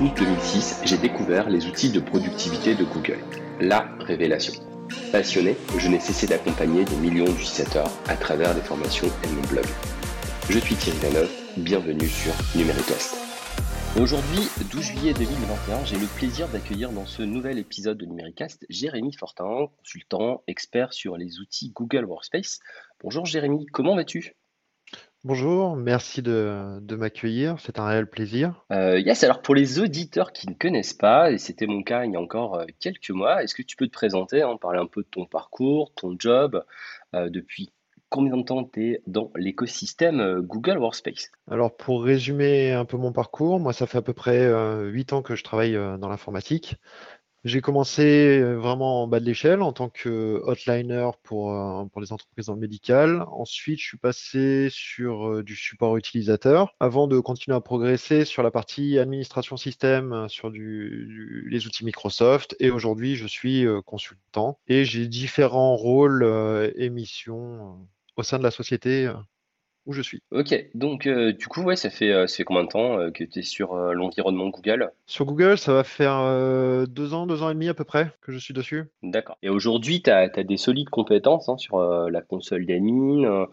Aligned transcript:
août 0.00 0.12
2006, 0.16 0.80
j'ai 0.84 0.96
découvert 0.96 1.50
les 1.50 1.66
outils 1.66 1.90
de 1.90 2.00
productivité 2.00 2.74
de 2.74 2.84
Google. 2.84 3.18
La 3.60 3.86
révélation. 4.00 4.54
Passionné, 5.12 5.56
je 5.76 5.88
n'ai 5.88 6.00
cessé 6.00 6.26
d'accompagner 6.26 6.84
des 6.86 6.96
millions 6.96 7.30
d'utilisateurs 7.30 7.90
à 8.08 8.16
travers 8.16 8.54
des 8.54 8.62
formations 8.62 9.08
et 9.24 9.28
mon 9.28 9.42
blog. 9.48 9.66
Je 10.48 10.58
suis 10.58 10.74
Thierry 10.74 10.98
Lanov, 11.02 11.30
bienvenue 11.58 12.08
sur 12.08 12.32
Numéricast. 12.56 13.14
Aujourd'hui, 14.00 14.48
12 14.70 14.82
juillet 14.82 15.12
2021, 15.12 15.84
j'ai 15.84 15.96
le 15.96 16.06
plaisir 16.06 16.48
d'accueillir 16.48 16.92
dans 16.92 17.06
ce 17.06 17.22
nouvel 17.22 17.58
épisode 17.58 17.98
de 17.98 18.06
Numéricast 18.06 18.64
Jérémy 18.70 19.12
Fortin, 19.12 19.66
consultant, 19.78 20.42
expert 20.46 20.94
sur 20.94 21.18
les 21.18 21.40
outils 21.40 21.72
Google 21.74 22.06
Workspace. 22.06 22.60
Bonjour 23.02 23.26
Jérémy, 23.26 23.66
comment 23.66 23.96
vas-tu? 23.96 24.34
Bonjour, 25.22 25.76
merci 25.76 26.22
de, 26.22 26.80
m'accueillir, 26.96 27.56
c'est 27.60 27.78
un 27.78 27.84
réel 27.84 28.08
plaisir. 28.08 28.64
Euh, 28.72 28.98
yes, 28.98 29.22
alors 29.22 29.42
pour 29.42 29.54
les 29.54 29.78
auditeurs 29.78 30.32
qui 30.32 30.48
ne 30.48 30.54
connaissent 30.54 30.94
pas, 30.94 31.30
et 31.30 31.36
c'était 31.36 31.66
mon 31.66 31.82
cas 31.82 32.06
il 32.06 32.12
y 32.12 32.16
a 32.16 32.20
encore 32.20 32.54
euh, 32.54 32.64
quelques 32.78 33.10
mois, 33.10 33.42
est-ce 33.42 33.54
que 33.54 33.60
tu 33.60 33.76
peux 33.76 33.86
te 33.86 33.92
présenter, 33.92 34.40
hein, 34.40 34.56
parler 34.58 34.80
un 34.80 34.86
peu 34.86 35.02
de 35.02 35.08
ton 35.10 35.26
parcours, 35.26 35.92
ton 35.94 36.16
job, 36.18 36.64
euh, 37.14 37.28
depuis 37.28 37.70
combien 38.08 38.38
de 38.38 38.44
temps 38.44 38.64
tu 38.64 38.92
es 38.92 39.02
dans 39.06 39.30
l'écosystème 39.36 40.40
Google 40.40 40.78
Workspace? 40.78 41.30
Alors 41.50 41.76
pour 41.76 42.02
résumer 42.02 42.72
un 42.72 42.86
peu 42.86 42.96
mon 42.96 43.12
parcours, 43.12 43.60
moi 43.60 43.74
ça 43.74 43.86
fait 43.86 43.98
à 43.98 44.02
peu 44.02 44.14
près 44.14 44.50
8 44.90 45.12
ans 45.12 45.20
que 45.20 45.36
je 45.36 45.44
travaille 45.44 45.74
dans 45.74 46.08
l'informatique. 46.08 46.76
J'ai 47.44 47.62
commencé 47.62 48.38
euh, 48.38 48.56
vraiment 48.56 49.02
en 49.02 49.06
bas 49.06 49.18
de 49.18 49.24
l'échelle 49.24 49.62
en 49.62 49.72
tant 49.72 49.88
que 49.88 50.42
hotliner 50.44 51.10
pour, 51.22 51.52
euh, 51.54 51.84
pour 51.86 52.02
les 52.02 52.12
entreprises 52.12 52.46
dans 52.46 52.54
le 52.54 52.60
médical. 52.60 53.24
Ensuite, 53.32 53.80
je 53.80 53.86
suis 53.86 53.96
passé 53.96 54.68
sur 54.70 55.26
euh, 55.26 55.42
du 55.42 55.56
support 55.56 55.96
utilisateur 55.96 56.74
avant 56.80 57.06
de 57.06 57.18
continuer 57.18 57.56
à 57.56 57.62
progresser 57.62 58.26
sur 58.26 58.42
la 58.42 58.50
partie 58.50 58.98
administration 58.98 59.56
système, 59.56 60.28
sur 60.28 60.50
du, 60.50 61.46
les 61.48 61.66
outils 61.66 61.84
Microsoft. 61.86 62.56
Et 62.60 62.70
aujourd'hui, 62.70 63.16
je 63.16 63.26
suis 63.26 63.64
consultant 63.86 64.58
et 64.68 64.84
j'ai 64.84 65.08
différents 65.08 65.76
rôles 65.76 66.24
et 66.76 66.90
missions 66.90 67.78
au 68.16 68.22
sein 68.22 68.38
de 68.38 68.42
la 68.42 68.50
société 68.50 69.10
où 69.86 69.92
je 69.92 70.02
suis. 70.02 70.22
Ok, 70.30 70.54
donc 70.74 71.06
euh, 71.06 71.32
du 71.32 71.46
coup, 71.46 71.62
ouais, 71.62 71.76
ça 71.76 71.90
fait, 71.90 72.10
euh, 72.10 72.26
combien 72.46 72.64
de 72.64 72.68
temps 72.68 72.98
euh, 72.98 73.10
que 73.10 73.24
tu 73.24 73.40
es 73.40 73.42
sur 73.42 73.74
l'environnement 73.74 74.48
Google? 74.48 74.90
Sur 75.06 75.24
Google, 75.24 75.58
ça 75.58 75.72
va 75.72 75.84
faire 75.84 76.20
deux 76.88 77.14
ans, 77.14 77.26
deux 77.26 77.42
ans 77.42 77.50
et 77.50 77.54
demi 77.54 77.68
à 77.68 77.74
peu 77.74 77.84
près 77.84 78.12
que 78.20 78.32
je 78.32 78.38
suis 78.38 78.54
dessus. 78.54 78.84
D'accord. 79.02 79.38
Et 79.42 79.48
aujourd'hui, 79.48 80.02
tu 80.02 80.10
as, 80.10 80.28
des 80.28 80.56
solides 80.56 80.90
compétences 80.90 81.48
hein, 81.48 81.56
sur 81.58 81.80
la 81.80 82.20
console 82.22 82.66
d'admin, 82.66 83.46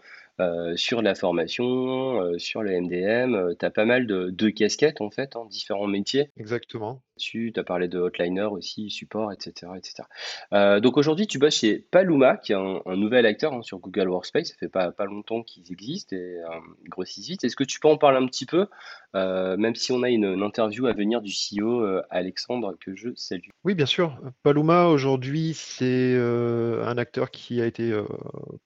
sur 0.76 1.02
la 1.02 1.14
formation, 1.14 2.38
sur 2.38 2.62
le 2.62 2.80
MDM. 2.80 3.54
tu 3.58 3.64
as 3.64 3.70
pas 3.70 3.84
mal 3.84 4.06
de, 4.06 4.30
de 4.30 4.48
casquettes 4.50 5.00
en 5.00 5.10
fait, 5.10 5.36
en 5.36 5.44
hein, 5.44 5.46
différents 5.50 5.86
métiers. 5.86 6.30
Exactement. 6.36 7.02
Tu 7.18 7.52
as 7.56 7.64
parlé 7.64 7.88
de 7.88 7.98
Hotliner 7.98 8.44
aussi, 8.44 8.90
support, 8.90 9.32
etc. 9.32 9.72
etc. 9.76 10.04
Euh, 10.52 10.80
donc 10.80 10.96
aujourd'hui, 10.96 11.26
tu 11.26 11.38
bosses 11.38 11.56
chez 11.56 11.78
Paluma, 11.90 12.36
qui 12.36 12.52
est 12.52 12.56
un, 12.56 12.96
nouvel 12.96 13.26
acteur 13.26 13.52
hein, 13.52 13.62
sur 13.62 13.78
Google 13.78 14.08
Workspace. 14.08 14.48
Ça 14.48 14.54
fait 14.58 14.68
pas, 14.68 14.92
longtemps 15.04 15.42
qu'ils 15.42 15.70
existent 15.70 16.16
et 16.16 16.38
euh, 16.38 16.48
grossissent 16.88 17.28
vite. 17.28 17.44
Est-ce 17.44 17.56
que 17.56 17.64
tu 17.64 17.80
peux 17.80 17.88
en 17.88 17.98
parler 17.98 18.18
un 18.18 18.26
petit 18.26 18.46
peu, 18.46 18.66
euh, 19.14 19.56
même 19.56 19.74
si 19.74 19.92
on 19.92 20.02
a 20.02 20.08
une, 20.08 20.42
interview 20.42 20.86
à 20.86 20.92
venir 20.92 21.20
du 21.20 21.32
CEO 21.32 21.84
Alexandre, 22.10 22.74
que 22.80 22.94
je 22.94 23.08
salue? 23.16 23.48
Oui, 23.64 23.74
bien 23.74 23.86
sûr. 23.86 24.16
Paluma, 24.42 24.86
aujourd'hui, 24.86 25.52
c'est 25.54 26.16
un 26.16 26.96
acteur 26.96 27.30
qui 27.30 27.60
a 27.60 27.66
été 27.66 27.92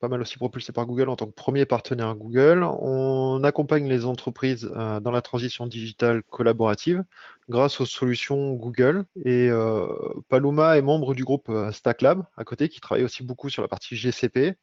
pas 0.01 0.09
mal 0.09 0.21
aussi 0.21 0.37
propulsé 0.37 0.73
par 0.73 0.87
Google 0.87 1.09
en 1.09 1.17
tant 1.17 1.27
que 1.27 1.33
premier 1.33 1.65
partenaire 1.65 2.15
Google. 2.15 2.63
On 2.63 3.43
accompagne 3.43 3.89
les 3.89 4.05
entreprises 4.05 4.71
dans 4.71 5.11
la 5.11 5.23
transition 5.23 5.67
digitale 5.67 6.23
collaborative 6.25 7.05
grâce 7.49 7.81
aux 7.81 7.87
solutions 7.87 8.53
Google. 8.55 9.05
Et 9.25 9.49
euh, 9.51 9.87
Paloma 10.29 10.77
est 10.77 10.83
membre 10.83 11.15
du 11.15 11.25
groupe 11.25 11.49
euh, 11.49 11.73
StackLab 11.73 12.25
à 12.37 12.45
côté, 12.45 12.69
qui 12.69 12.81
travaille 12.81 13.05
aussi 13.05 13.23
beaucoup 13.23 13.51
sur 13.51 13.63
la 13.63 13.69
partie 13.69 13.97
GCP. 13.97 14.55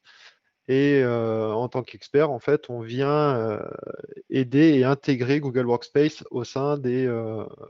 Et 0.67 1.01
euh, 1.01 1.51
en 1.51 1.67
tant 1.67 1.81
qu'expert, 1.81 2.29
en 2.29 2.37
fait, 2.37 2.69
on 2.69 2.81
vient 2.81 3.59
aider 4.29 4.77
et 4.77 4.83
intégrer 4.83 5.39
Google 5.39 5.65
Workspace 5.65 6.23
au 6.29 6.43
sein 6.43 6.77
des, 6.77 7.11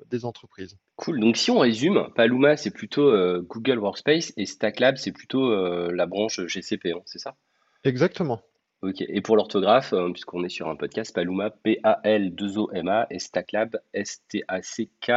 des, 0.07 0.25
entreprises. 0.25 0.78
Cool. 0.97 1.22
Donc, 1.22 1.38
si 1.38 1.50
on 1.50 1.59
résume, 1.59 2.09
Paloma, 2.13 2.57
c'est 2.57 2.72
plutôt 2.72 3.09
Google 3.44 3.79
Workspace 3.79 4.34
et 4.35 4.45
StackLab, 4.45 4.97
c'est 4.97 5.13
plutôt 5.13 5.50
la 5.89 6.05
branche 6.07 6.41
GCP, 6.45 6.91
hein, 6.91 7.01
c'est 7.05 7.19
ça? 7.19 7.38
Exactement. 7.85 8.41
Ok, 8.81 9.01
et 9.01 9.19
pour 9.19 9.35
l'orthographe, 9.35 9.91
euh, 9.91 10.09
puisqu'on 10.09 10.45
est 10.45 10.50
sur 10.50 10.69
un 10.69 10.78
podcast, 10.78 11.13
Paluma, 11.13 11.50
P-A-L-2-O-M-A, 11.50 13.07
et 13.09 13.19
Stacklab, 13.19 13.78
S-T-A-C-K, 13.94 15.12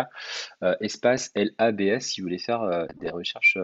euh, 0.65 0.75
espace 0.81 1.31
L-A-B-S, 1.37 2.07
si 2.07 2.21
vous 2.21 2.25
voulez 2.25 2.39
faire 2.39 2.63
euh, 2.63 2.87
des 3.01 3.11
recherches 3.11 3.59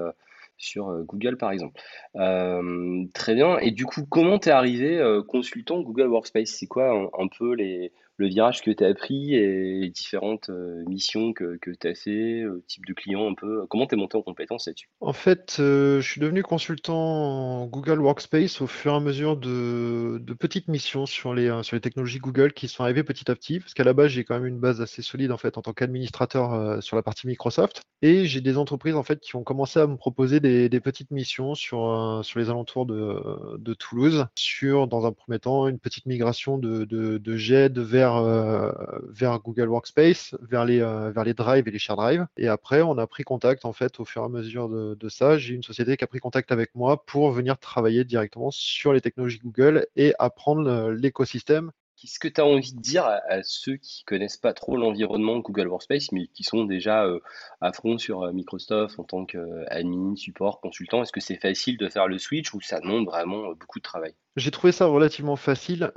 sur 0.56 0.92
Google 1.04 1.36
par 1.36 1.52
exemple. 1.52 1.80
très 2.14 3.34
bien, 3.34 3.58
et 3.58 3.72
du 3.72 3.86
coup, 3.86 4.04
comment 4.08 4.38
tu 4.38 4.48
es 4.48 4.52
arrivé 4.52 5.20
consultant 5.28 5.80
Google 5.80 6.08
Workspace? 6.08 6.50
C'est 6.50 6.66
quoi 6.66 7.10
un 7.16 7.28
peu 7.28 7.54
les, 7.54 7.92
le 8.18 8.26
virage 8.26 8.62
que 8.62 8.70
tu 8.70 8.84
as 8.84 8.92
pris 8.94 9.34
et 9.34 9.80
les 9.80 9.90
différentes 9.90 10.50
euh, 10.50 10.84
missions 10.86 11.32
que, 11.32 11.56
que 11.56 11.70
tu 11.70 11.86
as 11.86 11.94
fait, 11.94 12.42
euh, 12.42 12.62
type 12.66 12.84
de 12.84 12.92
client 12.92 13.28
un 13.30 13.34
peu. 13.34 13.64
Comment 13.68 13.86
tu 13.86 13.94
es 13.94 13.98
monté 13.98 14.18
en 14.18 14.22
compétence 14.22 14.66
là-dessus? 14.66 14.88
En 15.00 15.12
fait, 15.12 15.56
euh, 15.60 16.00
je 16.00 16.10
suis 16.10 16.20
devenu 16.20 16.42
consultant 16.42 17.66
Google 17.66 18.00
Workspace 18.00 18.60
au 18.60 18.66
fur 18.66 18.92
et 18.92 18.96
à 18.96 19.00
mesure 19.00 19.36
de, 19.36 20.18
de 20.20 20.34
petites 20.34 20.68
missions 20.68 21.06
sur 21.06 21.32
les, 21.32 21.48
sur 21.62 21.76
les 21.76 21.80
technologies 21.80 22.18
Google 22.18 22.52
qui 22.52 22.66
sont 22.66 22.82
arrivées 22.82 23.04
petit 23.04 23.30
à 23.30 23.34
petit, 23.36 23.60
parce 23.60 23.72
qu'à 23.72 23.84
la 23.84 23.92
base, 23.92 24.08
j'ai 24.08 24.24
quand 24.24 24.34
même 24.34 24.46
une 24.46 24.58
base 24.58 24.80
assez 24.80 25.02
solide 25.02 25.30
en 25.30 25.38
fait 25.38 25.56
en 25.56 25.62
tant 25.62 25.72
qu'administrateur 25.72 26.82
sur 26.82 26.96
la 26.96 27.02
partie 27.02 27.26
Microsoft. 27.26 27.82
Et 28.02 28.26
j'ai 28.26 28.40
des 28.40 28.58
entreprises 28.58 28.94
en 28.94 29.02
fait 29.02 29.20
qui 29.20 29.36
ont 29.36 29.42
commencé 29.42 29.78
à 29.80 29.86
me 29.86 29.96
proposer 29.96 30.40
des, 30.40 30.68
des 30.68 30.80
petites 30.80 31.10
missions 31.10 31.54
sur, 31.54 32.20
sur 32.22 32.38
les 32.38 32.50
alentours 32.50 32.86
de, 32.86 33.56
de 33.58 33.74
Toulouse, 33.74 34.26
sur 34.36 34.86
dans 34.86 35.06
un 35.06 35.12
premier 35.12 35.38
temps 35.38 35.68
une 35.68 35.78
petite 35.78 36.06
migration 36.06 36.58
de, 36.58 36.84
de, 36.84 37.18
de 37.18 37.36
GED 37.36 37.78
vers 37.78 38.07
euh, 38.16 38.72
vers, 39.08 39.38
Google 39.40 39.68
Workspace, 39.68 40.34
vers 40.40 40.64
les, 40.64 40.80
euh, 40.80 41.12
drives 41.34 41.68
et 41.68 41.70
les 41.70 41.78
share 41.78 41.96
drives. 41.96 42.26
Et 42.36 42.48
après, 42.48 42.82
on 42.82 42.98
a 42.98 43.06
pris 43.06 43.24
contact, 43.24 43.64
en 43.64 43.72
fait, 43.72 44.00
au 44.00 44.04
fur 44.04 44.22
et 44.22 44.24
à 44.24 44.28
mesure 44.28 44.68
de, 44.68 44.94
de 44.94 45.08
ça. 45.08 45.38
J'ai 45.38 45.54
une 45.54 45.62
société 45.62 45.96
qui 45.96 46.04
a 46.04 46.06
pris 46.06 46.18
contact 46.18 46.52
avec 46.52 46.74
moi 46.74 47.04
pour 47.04 47.30
venir 47.30 47.58
travailler 47.58 48.04
directement 48.04 48.50
sur 48.50 48.92
les 48.92 49.00
technologies 49.00 49.38
Google 49.38 49.86
et 49.96 50.14
apprendre 50.18 50.68
euh, 50.68 50.94
l'écosystème 50.94 51.70
Qu'est-ce 52.00 52.20
que 52.20 52.28
tu 52.28 52.40
as 52.40 52.46
envie 52.46 52.74
de 52.74 52.80
dire 52.80 53.04
à, 53.04 53.42
ceux 53.42 53.76
qui 53.76 54.04
connaissent 54.04 54.36
pas 54.36 54.52
trop 54.52 54.76
l'environnement 54.76 55.40
Google 55.40 55.66
Workspace, 55.66 56.12
mais 56.12 56.28
qui 56.28 56.44
sont 56.44 56.62
déjà 56.62 57.04
euh, 57.04 57.18
à 57.60 57.72
fond 57.72 57.98
sur 57.98 58.22
euh, 58.22 58.32
Microsoft 58.32 59.00
en 59.00 59.02
tant 59.02 59.24
qu'admin, 59.24 60.14
support, 60.14 60.60
consultant? 60.60 61.02
Est-ce 61.02 61.10
que 61.10 61.20
c'est 61.20 61.40
facile 61.40 61.76
de 61.76 61.88
faire 61.88 62.06
le 62.06 62.18
switch 62.18 62.54
ou 62.54 62.60
ça 62.60 62.78
demande 62.78 63.06
vraiment 63.06 63.50
euh, 63.50 63.54
beaucoup 63.54 63.80
de 63.80 63.82
travail? 63.82 64.14
J'ai 64.36 64.52
trouvé 64.52 64.70
ça 64.70 64.86
relativement 64.86 65.34
facile 65.34 65.90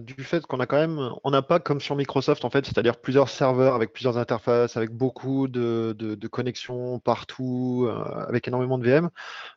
du 0.00 0.22
fait 0.22 0.46
qu'on 0.46 0.60
a 0.60 0.66
quand 0.66 0.76
même, 0.76 1.10
on 1.24 1.32
n'a 1.32 1.42
pas 1.42 1.58
comme 1.58 1.80
sur 1.80 1.96
Microsoft 1.96 2.44
en 2.44 2.50
fait, 2.50 2.64
c'est-à-dire 2.64 2.96
plusieurs 2.96 3.28
serveurs 3.28 3.74
avec 3.74 3.92
plusieurs 3.92 4.16
interfaces, 4.16 4.76
avec 4.76 4.90
beaucoup 4.90 5.48
de, 5.48 5.92
de 5.98 6.28
connexions 6.28 7.00
partout, 7.00 7.90
avec 8.28 8.46
énormément 8.46 8.78
de 8.78 8.84
VM. 8.84 9.10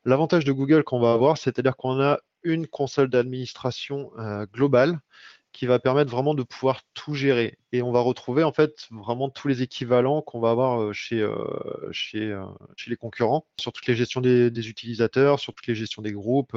L'avantage 0.04 0.46
de 0.46 0.52
Google 0.52 0.84
qu'on 0.84 1.00
va 1.00 1.14
avoir, 1.14 1.38
c'est-à-dire 1.38 1.78
qu'on 1.78 2.02
a 2.02 2.18
une 2.42 2.66
console 2.66 3.08
d'administration 3.08 4.10
globale 4.52 5.00
qui 5.54 5.68
va 5.68 5.80
permettre 5.80 6.12
vraiment 6.12 6.34
de 6.34 6.44
pouvoir 6.44 6.82
tout 6.94 7.14
gérer. 7.14 7.58
Et 7.72 7.82
on 7.82 7.92
va 7.92 8.02
retrouver 8.02 8.44
en 8.44 8.52
fait 8.52 8.88
vraiment 8.92 9.30
tous 9.30 9.48
les 9.48 9.62
équivalents 9.62 10.22
qu'on 10.22 10.40
va 10.40 10.50
avoir 10.50 10.82
euh, 10.82 10.94
chez, 10.94 11.22
euh, 11.22 11.34
chez, 11.92 12.32
euh, 12.32 12.44
chez 12.76 12.90
les 12.90 12.96
concurrents, 12.96 13.46
sur 13.60 13.72
toutes 13.72 13.88
les 13.88 13.96
gestions 13.96 14.22
des, 14.22 14.70
utilisateurs, 14.70 15.40
sur 15.40 15.54
toutes 15.54 15.68
les 15.68 15.76
gestions 15.76 16.02
des 16.02 16.12
groupes, 16.12 16.56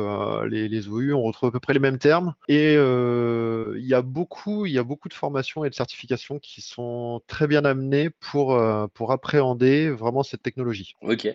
les, 0.48 0.68
les, 0.68 0.88
OU, 0.88 1.12
on 1.12 1.22
retrouve 1.22 1.48
à 1.50 1.52
peu 1.52 1.60
près 1.60 1.74
les 1.74 1.80
mêmes 1.80 1.98
termes. 1.98 2.34
Et 2.48 2.74
il 2.74 3.86
y 3.86 3.94
a 3.94 4.02
beaucoup, 4.02 4.66
il 4.66 4.72
y 4.72 4.78
a 4.78 4.84
beaucoup 4.84 5.08
de 5.08 5.14
formations 5.14 5.64
et 5.64 5.70
de 5.70 5.74
certifications 5.74 6.38
qui 6.38 6.60
sont 6.60 7.20
très 7.26 7.46
bien 7.46 7.64
amenées 7.64 8.10
pour, 8.10 8.60
pour 8.94 9.12
appréhender 9.12 9.90
vraiment 9.90 10.22
cette 10.22 10.42
technologie. 10.42 10.94
Ok. 11.02 11.28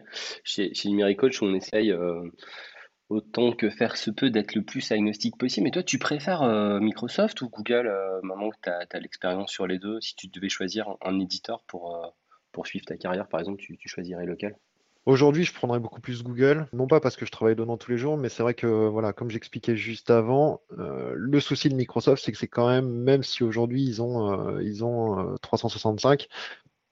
Chez, 0.43 0.73
chez 0.73 1.15
Coach, 1.15 1.41
on 1.41 1.53
essaye 1.53 1.93
autant 3.11 3.51
que 3.51 3.69
faire 3.69 3.97
se 3.97 4.09
peut 4.09 4.29
d'être 4.29 4.55
le 4.55 4.63
plus 4.63 4.91
agnostique 4.91 5.37
possible. 5.37 5.65
Mais 5.65 5.71
toi, 5.71 5.83
tu 5.83 5.99
préfères 5.99 6.43
euh, 6.43 6.79
Microsoft 6.79 7.41
ou 7.41 7.49
Google, 7.49 7.87
euh, 7.87 8.21
maintenant 8.23 8.49
que 8.49 8.57
tu 8.61 8.69
as, 8.69 8.99
l'expérience 8.99 9.51
sur 9.51 9.67
les 9.67 9.79
deux 9.79 9.99
Si 9.99 10.15
tu 10.15 10.27
devais 10.27 10.49
choisir 10.49 10.95
un, 11.01 11.19
éditeur 11.19 11.61
pour 11.67 11.95
euh, 11.95 12.07
poursuivre 12.53 12.85
ta 12.85 12.95
carrière, 12.95 13.27
par 13.27 13.41
exemple, 13.41 13.59
tu, 13.59 13.77
choisirais 13.85 14.25
lequel? 14.25 14.55
Aujourd'hui, 15.05 15.43
je 15.43 15.53
prendrais 15.53 15.79
beaucoup 15.79 15.99
plus 15.99 16.23
Google, 16.23 16.67
non 16.73 16.87
pas 16.87 16.99
parce 17.01 17.17
que 17.17 17.25
je 17.25 17.31
travaille 17.31 17.55
dedans 17.55 17.75
tous 17.75 17.91
les 17.91 17.97
jours, 17.97 18.17
mais 18.17 18.29
c'est 18.29 18.43
vrai 18.43 18.53
que, 18.53 18.67
voilà, 18.87 19.13
comme 19.13 19.31
j'expliquais 19.31 19.75
juste 19.75 20.11
avant, 20.11 20.61
le 20.77 21.39
souci 21.39 21.69
de 21.69 21.75
Microsoft, 21.75 22.23
c'est 22.23 22.31
que 22.31 22.37
c'est 22.37 22.47
quand 22.47 22.69
même, 22.69 22.87
même 22.87 23.23
si 23.23 23.43
aujourd'hui 23.43 23.83
ils 23.83 24.03
ont 24.03 25.35
365, 25.41 26.27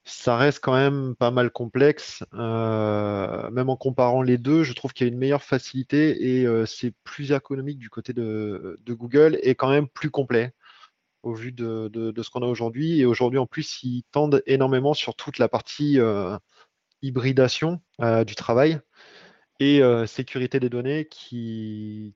ça 0.09 0.37
reste 0.37 0.59
quand 0.61 0.73
même 0.73 1.15
pas 1.15 1.31
mal 1.31 1.51
complexe. 1.51 2.23
Euh, 2.33 3.49
même 3.51 3.69
en 3.69 3.77
comparant 3.77 4.21
les 4.21 4.37
deux, 4.37 4.63
je 4.63 4.73
trouve 4.73 4.93
qu'il 4.93 5.07
y 5.07 5.09
a 5.09 5.13
une 5.13 5.19
meilleure 5.19 5.43
facilité 5.43 6.39
et 6.39 6.47
euh, 6.47 6.65
c'est 6.65 6.93
plus 7.03 7.31
économique 7.31 7.79
du 7.79 7.89
côté 7.89 8.13
de, 8.13 8.77
Google 8.87 9.39
et 9.43 9.55
quand 9.55 9.69
même 9.69 9.87
plus 9.87 10.09
complet. 10.09 10.53
au 11.23 11.33
vu 11.33 11.51
de, 11.51 11.89
ce 12.21 12.29
qu'on 12.29 12.41
a 12.41 12.47
aujourd'hui. 12.47 12.99
Et 12.99 13.05
aujourd'hui, 13.05 13.39
en 13.39 13.45
plus, 13.45 13.83
ils 13.83 14.03
tendent 14.11 14.41
énormément 14.45 14.93
sur 14.93 15.15
toute 15.15 15.37
la 15.37 15.47
partie 15.47 15.99
hybridation 17.01 17.81
du 18.25 18.35
travail 18.35 18.79
et 19.59 19.81
sécurité 20.07 20.59
des 20.59 20.69
données 20.69 21.07
qui, 21.09 22.15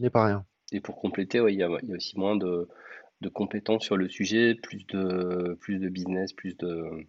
n'est 0.00 0.10
pas 0.10 0.26
rien. 0.26 0.44
Et 0.72 0.80
pour 0.80 0.96
compléter, 0.96 1.42
il 1.48 1.54
y, 1.54 1.62
a, 1.62 1.70
aussi 1.70 2.18
moins 2.18 2.36
de, 2.36 2.68
compétences 3.28 3.84
sur 3.84 3.96
le 3.96 4.08
sujet, 4.08 4.54
plus 4.54 4.86
de, 4.86 5.56
plus 5.60 5.78
de 5.78 5.88
business, 5.88 6.32
plus 6.32 6.56
de, 6.56 7.06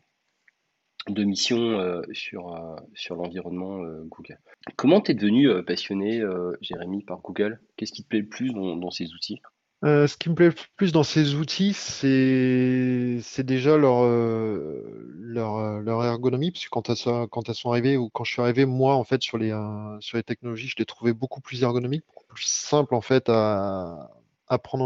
de 1.09 1.23
missions 1.23 2.01
sur, 2.13 2.57
sur 2.93 3.15
l'environnement 3.15 3.79
Google. 4.05 4.39
Comment 4.75 5.01
tu 5.01 5.11
es 5.11 5.13
devenu 5.13 5.63
passionné, 5.63 6.23
Jérémy, 6.61 7.03
par 7.03 7.19
Google? 7.19 7.59
Qu'est-ce 7.75 7.91
qui 7.91 8.03
te 8.03 8.07
plaît 8.07 8.21
le 8.21 8.27
plus 8.27 8.53
dans 8.53 8.91
ces 8.91 9.13
outils? 9.13 9.41
Euh, 9.83 10.07
ce 10.07 10.17
qui 10.17 10.29
me 10.29 10.35
plaît 10.35 10.47
le 10.47 10.55
plus 10.77 10.91
dans 10.91 11.03
ces 11.03 11.35
outils, 11.35 11.73
c'est 11.73 13.43
déjà 13.43 13.77
leur, 13.77 14.03
euh, 14.03 15.11
leur, 15.13 15.57
euh, 15.57 15.79
leur 15.81 16.03
ergonomie, 16.03 16.49
parce 16.49 16.65
que 16.65 16.69
quand 16.69 16.89
elles 16.89 17.27
quand 17.29 17.49
elles 17.49 17.55
sont 17.55 17.69
arrivées, 17.69 17.97
ou 17.97 18.09
quand 18.09 18.23
je 18.23 18.31
suis 18.31 18.41
arrivé, 18.41 18.65
moi, 18.65 18.95
en 18.95 19.03
fait, 19.03 19.21
sur 19.21 19.37
les, 19.37 19.51
sur 19.99 20.17
les 20.17 20.23
technologies, 20.23 20.69
je 20.69 20.75
les 20.79 20.85
trouvais 20.85 21.13
beaucoup 21.13 21.41
plus 21.41 21.61
ergonomiques, 21.61 22.05
beaucoup 22.07 22.25
plus 22.25 22.45
simples, 22.45 22.95
en 22.95 23.01
fait, 23.01 23.29
à, 23.29 24.09
à 24.47 24.57
prendre 24.59 24.85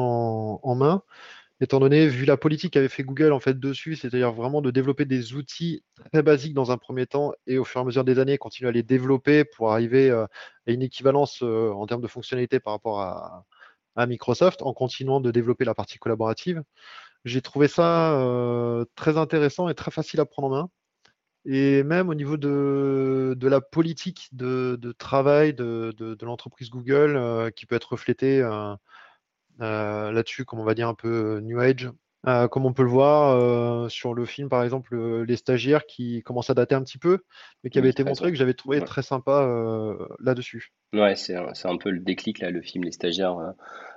en, 0.64 0.76
main. 0.76 1.04
Étant 1.62 1.80
donné, 1.80 2.08
vu 2.08 2.26
la 2.26 2.38
politique 2.38 2.74
qu'avait 2.74 2.88
fait 2.90 3.04
Google, 3.04 3.34
en 3.34 3.40
fait, 3.40 3.60
dessus, 3.60 3.96
c'est-à-dire 3.96 4.32
vraiment 4.32 4.62
de 4.62 4.72
développer 4.72 5.06
des 5.06 5.34
outils 5.34 5.84
très 6.12 6.24
basiques 6.24 6.54
dans 6.54 6.72
un 6.72 6.78
premier 6.78 7.06
temps, 7.06 7.34
et 7.48 7.58
au 7.58 7.66
fur 7.66 7.82
et 7.82 7.84
à 7.84 7.86
mesure 7.86 8.04
des 8.04 8.20
années, 8.20 8.38
continuer 8.38 8.70
à 8.70 8.72
les 8.72 8.84
développer 8.84 9.44
pour 9.44 9.72
arriver 9.72 10.10
à 10.10 10.28
une 10.68 10.82
équivalence 10.82 11.42
en 11.42 11.86
termes 11.88 12.02
de 12.02 12.08
fonctionnalité 12.08 12.60
par 12.60 12.74
rapport 12.74 13.02
à 13.02 13.46
Microsoft 14.08 14.62
en 14.62 14.74
continuant 14.74 15.20
de 15.20 15.32
développer 15.32 15.66
la 15.66 15.76
partie 15.76 15.98
collaborative. 15.98 16.64
J'ai 17.26 17.42
trouvé 17.42 17.68
ça 17.68 18.14
euh, 18.20 18.86
très 18.96 19.18
intéressant 19.18 19.70
et 19.70 19.76
très 19.76 19.92
facile 19.92 20.20
à 20.20 20.26
prendre 20.26 20.48
en 20.48 20.52
main. 20.52 20.70
Et 21.46 21.84
même 21.84 22.10
au 22.10 22.16
niveau 22.16 22.38
de, 22.38 23.36
la 23.42 23.62
politique 23.62 24.30
de, 24.34 24.78
travail 24.98 25.54
de, 25.54 26.18
l'entreprise 26.22 26.70
Google, 26.70 27.16
euh, 27.16 27.50
qui 27.52 27.66
peut 27.66 27.76
être 27.76 27.94
reflétée 27.94 28.42
euh, 28.42 28.76
là-dessus, 29.60 30.46
comme 30.46 30.60
on 30.60 30.66
va 30.66 30.74
dire 30.74 30.88
un 30.88 30.96
peu 30.96 31.40
New 31.42 31.60
Age, 31.60 31.90
euh, 32.28 32.50
comme 32.50 32.66
on 32.66 32.74
peut 32.74 32.84
le 32.84 32.90
voir 32.90 33.32
euh, 33.32 33.88
sur 33.88 34.14
le 34.14 34.26
film, 34.26 34.50
par 34.50 34.64
exemple, 34.64 34.98
Les 35.24 35.38
Stagiaires, 35.38 35.86
qui 35.86 36.22
commence 36.24 36.50
à 36.50 36.54
dater 36.54 36.76
un 36.76 36.84
petit 36.84 36.98
peu, 36.98 37.20
mais 37.64 37.70
qui 37.70 37.80
avait 37.80 37.90
été 37.90 38.04
montré, 38.04 38.30
que 38.32 38.38
j'avais 38.38 38.54
trouvé 38.54 38.82
très 38.82 39.04
sympa 39.04 39.44
euh, 39.44 39.96
là-dessus. 40.20 40.74
Ouais, 40.94 41.16
c'est 41.16 41.36
un, 41.36 41.78
peu 41.78 41.92
le 41.92 42.00
déclic, 42.00 42.40
là, 42.40 42.52
le 42.52 42.62
film 42.62 42.84
Les 42.84 42.92
Stagiaires 42.92 43.54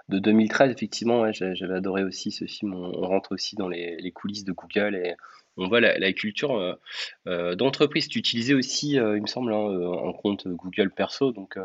de 0.09 0.19
2013. 0.21 0.71
Effectivement, 0.71 1.33
j'avais 1.33 1.75
adoré 1.75 2.05
aussi 2.05 2.31
ce 2.31 2.45
film. 2.45 2.75
On, 2.75 3.07
rentre 3.07 3.33
aussi 3.33 3.57
dans 3.57 3.69
les, 3.69 4.13
coulisses 4.13 4.45
de 4.45 4.53
Google 4.53 4.95
et 4.95 5.15
on 5.57 5.67
voit 5.67 5.81
la, 5.81 6.13
culture 6.13 6.79
d'entreprise. 7.27 8.09
Tu 8.09 8.21
utilisais 8.21 8.55
aussi, 8.55 8.93
il 8.93 9.23
me 9.23 9.27
semble, 9.27 9.53
hein, 9.53 9.57
en 9.57 10.13
compte 10.13 10.47
Google 10.47 10.91
Perso, 10.91 11.33
donc 11.33 11.59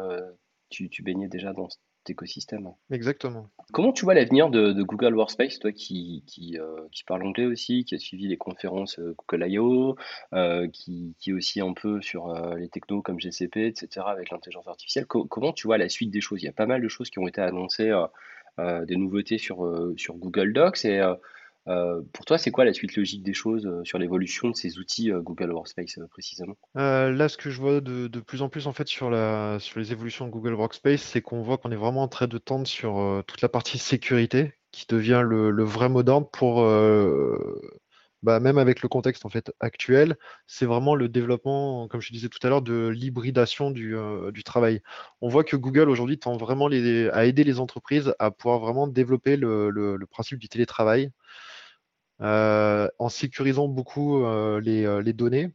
tu, 0.69 0.89
tu, 0.89 1.03
baignais 1.03 1.27
déjà 1.27 1.53
dans, 1.53 1.69
écosystème. 2.09 2.69
Exactement. 2.91 3.49
Comment 3.73 3.91
tu 3.91 4.05
vois 4.05 4.13
l'avenir 4.13 4.49
de, 4.49 4.81
Google 4.81 5.15
Workspace, 5.15 5.59
toi 5.59 5.71
qui, 5.71 6.23
qui, 6.25 6.57
euh, 6.57 6.87
qui 6.91 7.03
parle 7.03 7.23
anglais 7.25 7.45
aussi, 7.45 7.83
qui 7.83 7.95
a 7.95 7.99
suivi 7.99 8.27
les 8.27 8.37
conférences 8.37 8.99
euh, 8.99 9.15
Google 9.17 9.49
I.O., 9.49 9.95
euh, 10.33 10.67
qui, 10.67 11.15
qui 11.19 11.31
est 11.31 11.33
aussi 11.33 11.61
un 11.61 11.73
peu 11.73 12.01
sur 12.01 12.33
les 12.55 12.69
technos 12.69 13.01
comme 13.01 13.19
GCP, 13.19 13.67
etc., 13.67 14.05
avec 14.07 14.29
l'intelligence 14.29 14.67
artificielle. 14.67 15.05
comment 15.05 15.53
tu 15.53 15.67
vois 15.67 15.77
la 15.77 15.89
suite 15.89 16.11
des 16.11 16.21
choses? 16.21 16.41
Il 16.41 16.45
y 16.45 16.49
a 16.49 16.53
pas 16.53 16.65
mal 16.65 16.81
de 16.81 16.87
choses 16.87 17.09
qui 17.09 17.19
ont 17.19 17.27
été 17.27 17.41
annoncées, 17.41 17.91
des 18.57 18.95
nouveautés 18.95 19.37
sur, 19.37 19.69
sur 19.97 20.15
Google 20.15 20.53
Docs, 20.53 20.85
et 20.85 21.01
euh, 21.67 22.01
pour 22.13 22.25
toi, 22.25 22.37
c'est 22.37 22.51
quoi 22.51 22.65
la 22.65 22.73
suite 22.73 22.95
logique 22.95 23.23
des 23.23 23.33
choses 23.33 23.65
euh, 23.65 23.83
sur 23.83 23.97
l'évolution 23.97 24.49
de 24.49 24.55
ces 24.55 24.79
outils 24.79 25.11
euh, 25.11 25.21
Google 25.21 25.51
Workspace 25.51 25.99
précisément? 26.09 26.55
là, 26.75 27.27
ce 27.27 27.37
que 27.37 27.49
je 27.49 27.59
vois 27.59 27.81
de, 27.81 28.19
plus 28.19 28.41
en 28.41 28.49
plus 28.49 28.67
en 28.67 28.73
fait 28.73 28.87
sur 28.87 29.09
la, 29.09 29.57
sur 29.59 29.79
les 29.79 29.91
évolutions 29.91 30.25
de 30.25 30.31
Google 30.31 30.53
Workspace, 30.53 31.01
c'est 31.01 31.21
qu'on 31.21 31.41
voit 31.41 31.57
qu'on 31.57 31.71
est 31.71 31.77
vraiment 31.77 32.03
en 32.03 32.07
train 32.07 32.27
de 32.27 32.37
tendre 32.37 32.67
sur 32.67 33.23
toute 33.27 33.41
la 33.41 33.49
partie 33.49 33.77
sécurité, 33.77 34.53
qui 34.71 34.85
devient 34.87 35.23
le, 35.25 35.63
vrai 35.63 35.89
mot 35.89 36.03
d'ordre 36.03 36.29
pour, 36.29 36.61
bah, 38.23 38.39
même 38.39 38.57
avec 38.57 38.81
le 38.81 38.89
contexte 38.89 39.25
en 39.25 39.29
fait 39.29 39.51
actuel, 39.59 40.15
c'est 40.45 40.65
vraiment 40.65 40.95
le 40.95 41.09
développement, 41.09 41.87
comme 41.87 42.01
je 42.01 42.11
disais 42.11 42.29
tout 42.29 42.39
à 42.43 42.49
l'heure, 42.49 42.61
de 42.61 42.87
l'hybridation 42.87 43.71
du, 43.71 43.95
travail. 44.45 44.81
On 45.21 45.29
voit 45.29 45.43
que 45.43 45.55
Google 45.55 45.89
aujourd'hui 45.89 46.19
tend 46.19 46.37
vraiment 46.37 46.67
à 46.67 47.25
aider 47.25 47.43
les 47.43 47.59
entreprises 47.59 48.13
à 48.19 48.31
pouvoir 48.31 48.59
vraiment 48.59 48.87
développer 48.87 49.35
le 49.37 50.05
principe 50.09 50.39
du 50.39 50.47
télétravail. 50.47 51.11
Euh, 52.21 52.87
en 52.97 53.09
sécurisant 53.09 53.67
beaucoup 53.67 54.23
euh, 54.23 54.59
euh, 54.65 55.01
les, 55.03 55.13
données 55.13 55.51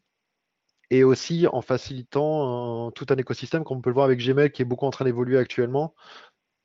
et 0.91 1.03
aussi 1.03 1.49
en 1.49 1.61
facilitant 1.61 2.93
tout 2.93 3.07
un 3.11 3.17
écosystème, 3.17 3.65
comme 3.65 3.79
on 3.79 3.81
peut 3.81 3.91
le 3.91 3.95
voir 3.95 4.05
avec 4.05 4.21
Gmail, 4.21 4.53
qui 4.53 4.63
est 4.63 4.67
beaucoup 4.67 4.87
en 4.87 4.91
train 4.91 5.05
d'évoluer 5.05 5.39
actuellement, 5.39 5.95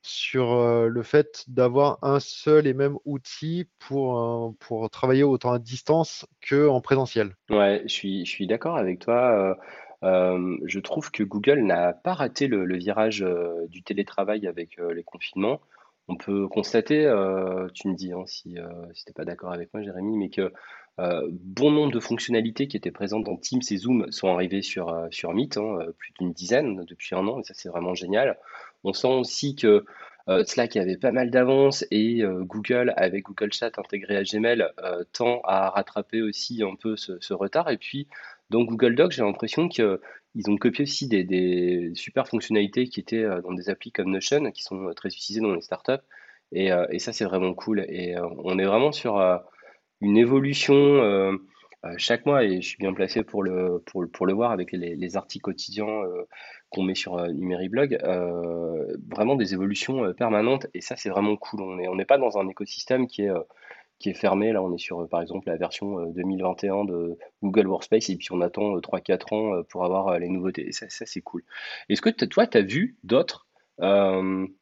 sur 0.04 0.54
le 0.88 1.02
fait 1.02 1.46
d'avoir 1.48 1.98
un 2.02 2.20
seul 2.20 2.68
et 2.68 2.74
même 2.74 2.98
outil 3.06 3.70
pour, 3.80 4.54
pour 4.60 4.90
travailler 4.90 5.24
autant 5.24 5.54
à 5.54 5.60
distance 5.60 6.28
qu'en 6.48 6.82
présentiel. 6.82 7.36
Ouais, 7.50 7.84
je 7.86 8.24
suis, 8.26 8.48
d'accord 8.48 8.76
avec 8.76 9.00
toi. 9.00 9.58
je 10.04 10.80
trouve 10.80 11.10
que 11.10 11.24
Google 11.24 11.62
n'a 11.62 11.94
pas 11.94 12.14
raté 12.14 12.48
le 12.48 12.78
virage 12.78 13.26
du 13.70 13.82
télétravail 13.82 14.46
avec 14.46 14.78
les 14.94 15.04
confinements 15.04 15.62
on 16.07 16.15
peut 16.15 16.48
constater, 16.48 17.06
euh, 17.06 17.68
tu 17.74 17.89
me 17.89 17.95
dis 17.95 18.13
hein, 18.13 18.24
si, 18.25 18.57
euh, 18.57 18.68
tu 18.95 19.04
n'es 19.07 19.13
pas 19.13 19.25
d'accord 19.25 19.51
avec 19.51 19.74
moi, 19.74 19.83
Jérémy, 19.83 20.18
mais 20.18 20.30
que 20.30 20.54
euh, 21.00 21.27
bon 21.31 21.69
nombre 21.71 21.92
de 21.92 22.00
fonctionnalités 22.00 22.68
qui 22.68 22.77
étaient 22.77 22.92
présentes 22.92 23.25
dans 23.25 23.38
Teams 23.38 23.62
et 23.69 23.77
Zoom 23.77 24.09
sont 24.12 24.30
arrivées 24.30 24.62
sur, 24.62 25.07
sur 25.12 25.33
Meet, 25.33 25.57
hein, 25.57 25.77
plus 25.98 26.13
d'une 26.19 26.31
dizaine 26.31 26.86
depuis 26.86 27.13
un 27.13 27.27
an, 27.27 27.39
et 27.39 27.44
ça 27.44 27.54
c'est 27.54 27.69
vraiment 27.69 27.94
génial. 27.94 28.38
On 28.83 28.94
sent 28.94 29.07
aussi 29.13 29.56
que 29.56 29.86
Slack 30.45 30.75
avait 30.75 30.98
pas 30.98 31.12
mal 31.12 31.30
d'avance 31.30 31.86
et 31.89 32.21
Google, 32.42 32.94
avec 32.98 33.24
Google 33.24 33.53
Chat 33.53 33.77
intégré 33.80 34.18
à 34.18 34.24
Gmail, 34.24 34.68
tend 35.13 35.39
à 35.45 35.69
rattraper 35.69 36.21
aussi 36.21 36.63
un 36.63 36.75
peu 36.75 36.98
ce, 36.98 37.18
ce 37.21 37.33
retard. 37.33 37.69
Et 37.69 37.77
puis, 37.77 38.07
dans 38.50 38.64
Google 38.64 38.96
Docs, 38.96 39.12
j'ai 39.12 39.24
l'impression 39.24 39.70
que 39.70 40.02
ils 40.36 40.50
ont 40.52 40.58
copié 40.58 40.84
aussi 40.84 41.08
des, 41.08 41.92
super 41.96 42.28
fonctionnalités 42.28 42.88
qui 42.88 43.00
étaient 43.00 43.24
euh, 43.24 43.42
dans 43.42 43.54
des 43.54 43.70
applis 43.70 43.92
comme 43.92 44.12
Notion, 44.12 44.52
qui 44.52 44.62
sont 44.64 44.88
euh, 44.88 44.94
très 44.94 45.10
utilisées 45.10 45.42
dans 45.42 45.54
les 45.54 45.62
startups. 45.62 46.04
Et, 46.52 46.72
euh, 46.72 46.86
ça, 47.00 47.12
c'est 47.12 47.26
vraiment 47.26 47.54
cool. 47.54 47.86
Et 47.90 48.16
on 48.20 48.58
est 48.60 48.66
vraiment 48.66 48.92
sur 48.92 49.20
une 50.02 50.18
évolution 50.18 51.38
chaque 51.98 52.26
mois, 52.26 52.44
et 52.44 52.62
je 52.62 52.68
suis 52.68 52.78
bien 52.78 52.94
placé 52.94 53.24
pour 53.24 53.44
le, 53.44 53.84
pour, 53.86 54.25
le 54.25 54.34
voir 54.34 54.51
avec 54.51 54.72
les, 54.72 55.18
articles 55.18 55.44
quotidiens 55.44 56.04
qu'on 56.70 56.84
met 56.84 56.96
sur 56.96 57.18
Numériblog. 57.27 58.00
vraiment 59.10 59.36
des 59.36 59.54
évolutions 59.54 60.13
permanentes, 60.13 60.68
et 60.74 60.80
ça, 60.82 60.96
c'est 60.96 61.10
vraiment 61.10 61.36
cool. 61.36 61.62
On 61.62 61.96
n'est 61.96 62.06
pas 62.06 62.18
dans 62.18 62.38
un 62.38 62.48
écosystème 62.48 63.08
qui 63.08 63.24
est 63.24 63.32
qui 64.00 64.10
est 64.10 64.13
fermé. 64.13 64.51
Là, 64.51 64.62
on 64.62 64.74
est 64.74 64.77
sur, 64.77 65.08
par 65.10 65.22
exemple, 65.22 65.48
la 65.48 65.58
version 65.58 66.06
2021 66.12 66.75
euh, 66.75 66.86
de 66.86 67.18
Google 67.44 67.68
Workspace 67.68 68.10
et 68.10 68.18
puis 68.18 68.27
on 68.32 68.42
attend 68.42 68.77
3-4 68.77 69.12
euh, 69.12 69.36
ans 69.36 69.56
euh, 69.56 69.63
pour 69.63 69.86
avoir 69.86 70.18
les 70.20 70.30
nouveautés. 70.30 70.72
ça, 70.72 70.88
c'est 70.89 71.22
cool. 71.22 71.44
Est-ce 71.89 72.01
que 72.01 72.10
toi, 72.10 72.48
tu 72.48 72.58
as 72.58 72.62
vu 72.62 72.98
d'autres 73.04 73.48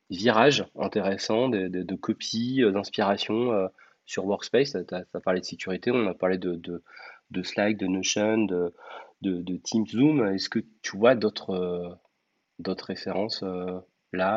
virages 0.10 0.66
intéressants, 0.78 1.48
de, 1.50 1.96
copies, 1.96 2.62
d'inspiration 2.62 3.70
sur 4.06 4.26
Workspace? 4.26 4.76
Tu 4.88 4.96
as, 4.96 5.20
parlé 5.22 5.40
de 5.40 5.46
sécurité, 5.46 5.92
on 5.92 6.08
a 6.08 6.14
parlé 6.14 6.38
de, 6.38 6.56
de, 7.32 7.44
Slack, 7.44 7.78
de 7.78 7.88
Notion, 7.88 8.40
de, 8.40 8.74
de, 9.22 9.58
Teams 9.58 9.88
Zoom. 9.88 10.28
Est-ce 10.34 10.50
que 10.50 10.60
tu 10.82 10.98
vois 10.98 11.16
d'autres 11.16 11.98
d'autres 12.60 12.86
références 12.86 13.44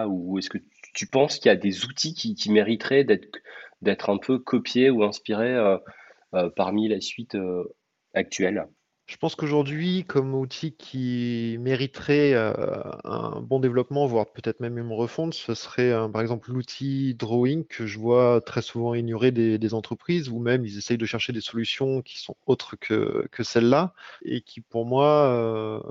ou 0.06 0.38
est-ce 0.38 0.50
que 0.50 0.58
tu 0.94 1.06
penses 1.06 1.38
qu'il 1.38 1.48
y 1.48 1.52
a 1.52 1.56
des 1.56 1.84
outils 1.84 2.14
qui, 2.14 2.50
mériteraient 2.50 3.04
d'être 3.04 4.10
un 4.10 4.18
peu 4.18 4.38
copié 4.38 4.90
ou 4.90 5.04
inspiré 5.04 5.54
euh, 5.54 5.78
euh, 6.34 6.50
parmi 6.54 6.88
la 6.88 7.00
suite 7.00 7.34
euh, 7.34 7.64
actuelle? 8.14 8.66
Je 9.08 9.16
pense 9.16 9.34
qu'aujourd'hui, 9.34 10.04
comme 10.04 10.34
outil 10.34 10.72
qui 10.76 11.56
mériterait 11.60 12.34
un 12.34 13.40
bon 13.40 13.58
développement, 13.58 14.06
voire 14.06 14.30
peut-être 14.30 14.60
même 14.60 14.76
une 14.76 14.92
refonte, 14.92 15.32
ce 15.32 15.54
serait 15.54 15.90
par 16.12 16.20
exemple 16.20 16.52
l'outil 16.52 17.14
Drawing 17.14 17.64
que 17.66 17.86
je 17.86 17.98
vois 17.98 18.42
très 18.42 18.60
souvent 18.60 18.92
ignoré 18.94 19.32
des, 19.32 19.74
entreprises, 19.74 20.28
ou 20.28 20.38
même 20.40 20.66
ils 20.66 20.76
essayent 20.76 20.98
de 20.98 21.06
chercher 21.06 21.32
des 21.32 21.40
solutions 21.40 22.02
qui 22.02 22.18
sont 22.18 22.36
autres 22.46 22.76
que, 22.76 23.26
que 23.32 23.42
celles-là, 23.42 23.94
et 24.22 24.42
qui 24.42 24.60
pour 24.60 24.84
moi 24.84 25.82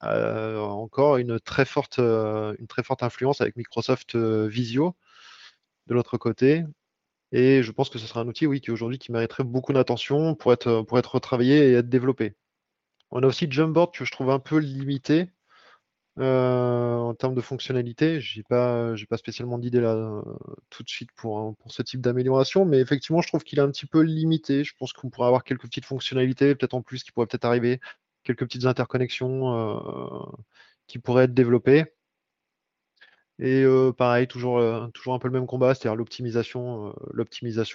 a 0.00 0.58
encore 0.60 1.18
une 1.18 1.38
très 1.38 1.66
forte, 1.66 1.98
une 1.98 2.66
très 2.68 2.82
forte 2.82 3.02
influence 3.02 3.42
avec 3.42 3.56
Microsoft 3.56 4.16
Visio 4.16 4.96
de 5.88 5.94
l'autre 5.94 6.16
côté, 6.16 6.64
et 7.32 7.62
je 7.62 7.72
pense 7.72 7.90
que 7.90 7.98
ce 7.98 8.06
sera 8.06 8.20
un 8.20 8.28
outil, 8.28 8.46
oui, 8.46 8.60
qui 8.60 8.70
aujourd'hui 8.70 8.98
qui 8.98 9.12
mériterait 9.12 9.44
beaucoup 9.44 9.72
d'attention 9.72 10.34
pour 10.34 10.52
être, 10.52 10.82
pour 10.82 10.98
être 10.98 11.14
retravaillé 11.16 11.70
et 11.70 11.72
être 11.74 11.88
développé. 11.88 12.34
On 13.10 13.22
a 13.22 13.26
aussi 13.26 13.50
Jumpboard 13.50 13.92
que 13.94 14.04
je 14.04 14.12
trouve 14.12 14.30
un 14.30 14.38
peu 14.38 14.58
limité 14.58 15.30
en 16.18 17.14
termes 17.14 17.34
de 17.34 17.40
fonctionnalité, 17.40 18.20
j'ai 18.20 18.42
pas, 18.42 18.94
j'ai 18.96 19.06
pas 19.06 19.18
spécialement 19.18 19.58
d'idée 19.58 19.80
là 19.80 20.22
tout 20.70 20.82
de 20.82 20.88
suite 20.88 21.10
pour, 21.12 21.54
pour 21.56 21.72
ce 21.72 21.82
type 21.82 22.00
d'amélioration, 22.00 22.64
mais 22.64 22.78
effectivement, 22.80 23.20
je 23.20 23.28
trouve 23.28 23.44
qu'il 23.44 23.58
est 23.58 23.62
un 23.62 23.70
petit 23.70 23.86
peu 23.86 24.00
limité. 24.00 24.64
Je 24.64 24.74
pense 24.78 24.92
qu'on 24.92 25.10
pourrait 25.10 25.26
avoir 25.26 25.44
quelques 25.44 25.62
petites 25.62 25.84
fonctionnalités, 25.84 26.54
peut-être 26.54 26.74
en 26.74 26.82
plus, 26.82 27.02
qui 27.04 27.12
pourraient 27.12 27.26
peut-être 27.26 27.44
arriver, 27.44 27.80
quelques 28.24 28.44
petites 28.44 28.66
interconnexions 28.66 30.26
qui 30.86 30.98
pourraient 30.98 31.24
être 31.24 31.34
développées. 31.34 31.84
Et 33.38 33.64
pareil, 33.98 34.26
toujours, 34.26 34.60
un 34.60 34.90
peu 34.90 35.28
le 35.28 35.32
même 35.32 35.46
combat, 35.46 35.74
c'est-à-dire 35.74 35.96
l'optimisation, 35.96 36.94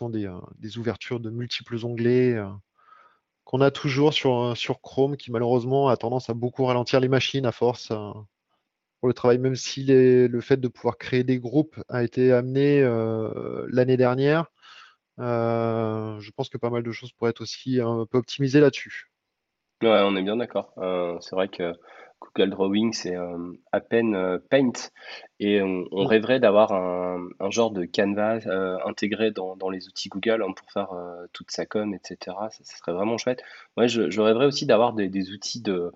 des, 0.10 0.78
ouvertures 0.78 1.20
de 1.20 1.30
multiples 1.30 1.86
onglets 1.86 2.40
qu'on 3.43 3.62
a 3.62 3.71
toujours 3.71 4.13
sur, 4.13 4.55
Chrome, 4.81 5.17
qui 5.17 5.31
malheureusement 5.31 5.89
a 5.89 5.98
tendance 5.98 6.29
à 6.29 6.33
beaucoup 6.33 6.65
ralentir 6.65 7.00
les 7.00 7.07
machines 7.07 7.45
à 7.45 7.51
force 7.51 7.88
pour 7.88 9.07
le 9.07 9.13
travail, 9.13 9.39
même 9.39 9.55
si 9.55 9.86
le 9.86 10.41
fait 10.41 10.57
de 10.57 10.67
pouvoir 10.67 10.98
créer 10.98 11.24
des 11.24 11.39
groupes 11.39 11.81
a 11.89 12.03
été 12.03 12.31
amené 12.31 12.81
l'année 13.69 13.98
dernière. 13.98 14.45
je 15.17 16.31
pense 16.31 16.50
que 16.50 16.57
pas 16.57 16.69
mal 16.69 16.83
de 16.83 16.91
choses 16.91 17.12
pourraient 17.12 17.31
être 17.31 17.41
aussi 17.41 17.81
un 17.81 18.05
peu 18.05 18.17
optimisées 18.17 18.60
là-dessus. 18.60 19.12
Ouais, 19.81 20.01
on 20.03 20.15
est 20.15 20.24
bien 20.24 20.38
d'accord. 20.38 20.74
c'est 21.21 21.36
vrai 21.36 21.48
que 21.48 21.74
Google 22.22 22.51
Drawing, 22.51 22.94
c'est 22.94 23.16
à 23.72 23.80
peine 23.80 24.40
Paint. 24.50 24.90
Et 25.40 25.62
on, 25.62 25.86
mm. 25.92 26.06
rêverait 26.06 26.40
d'avoir 26.40 26.72
un, 26.72 27.50
genre 27.50 27.72
de 27.72 27.86
canvas 27.86 28.40
intégré 28.86 29.32
dans, 29.32 29.70
les 29.70 29.88
outils 29.88 30.10
Google 30.10 30.44
hein, 30.44 30.54
pour 30.56 30.72
faire 30.72 30.90
toute 31.34 31.51
sa 31.51 31.66
com, 31.66 31.94
etc. 31.94 32.38
Ça, 32.51 32.63
serait 32.63 32.94
vraiment 32.94 33.18
chouette. 33.18 33.42
Moi, 33.75 33.88
je, 33.88 34.22
rêverais 34.22 34.46
aussi 34.46 34.66
d'avoir 34.66 34.94
des, 34.94 35.32
outils 35.32 35.62
de, 35.62 35.92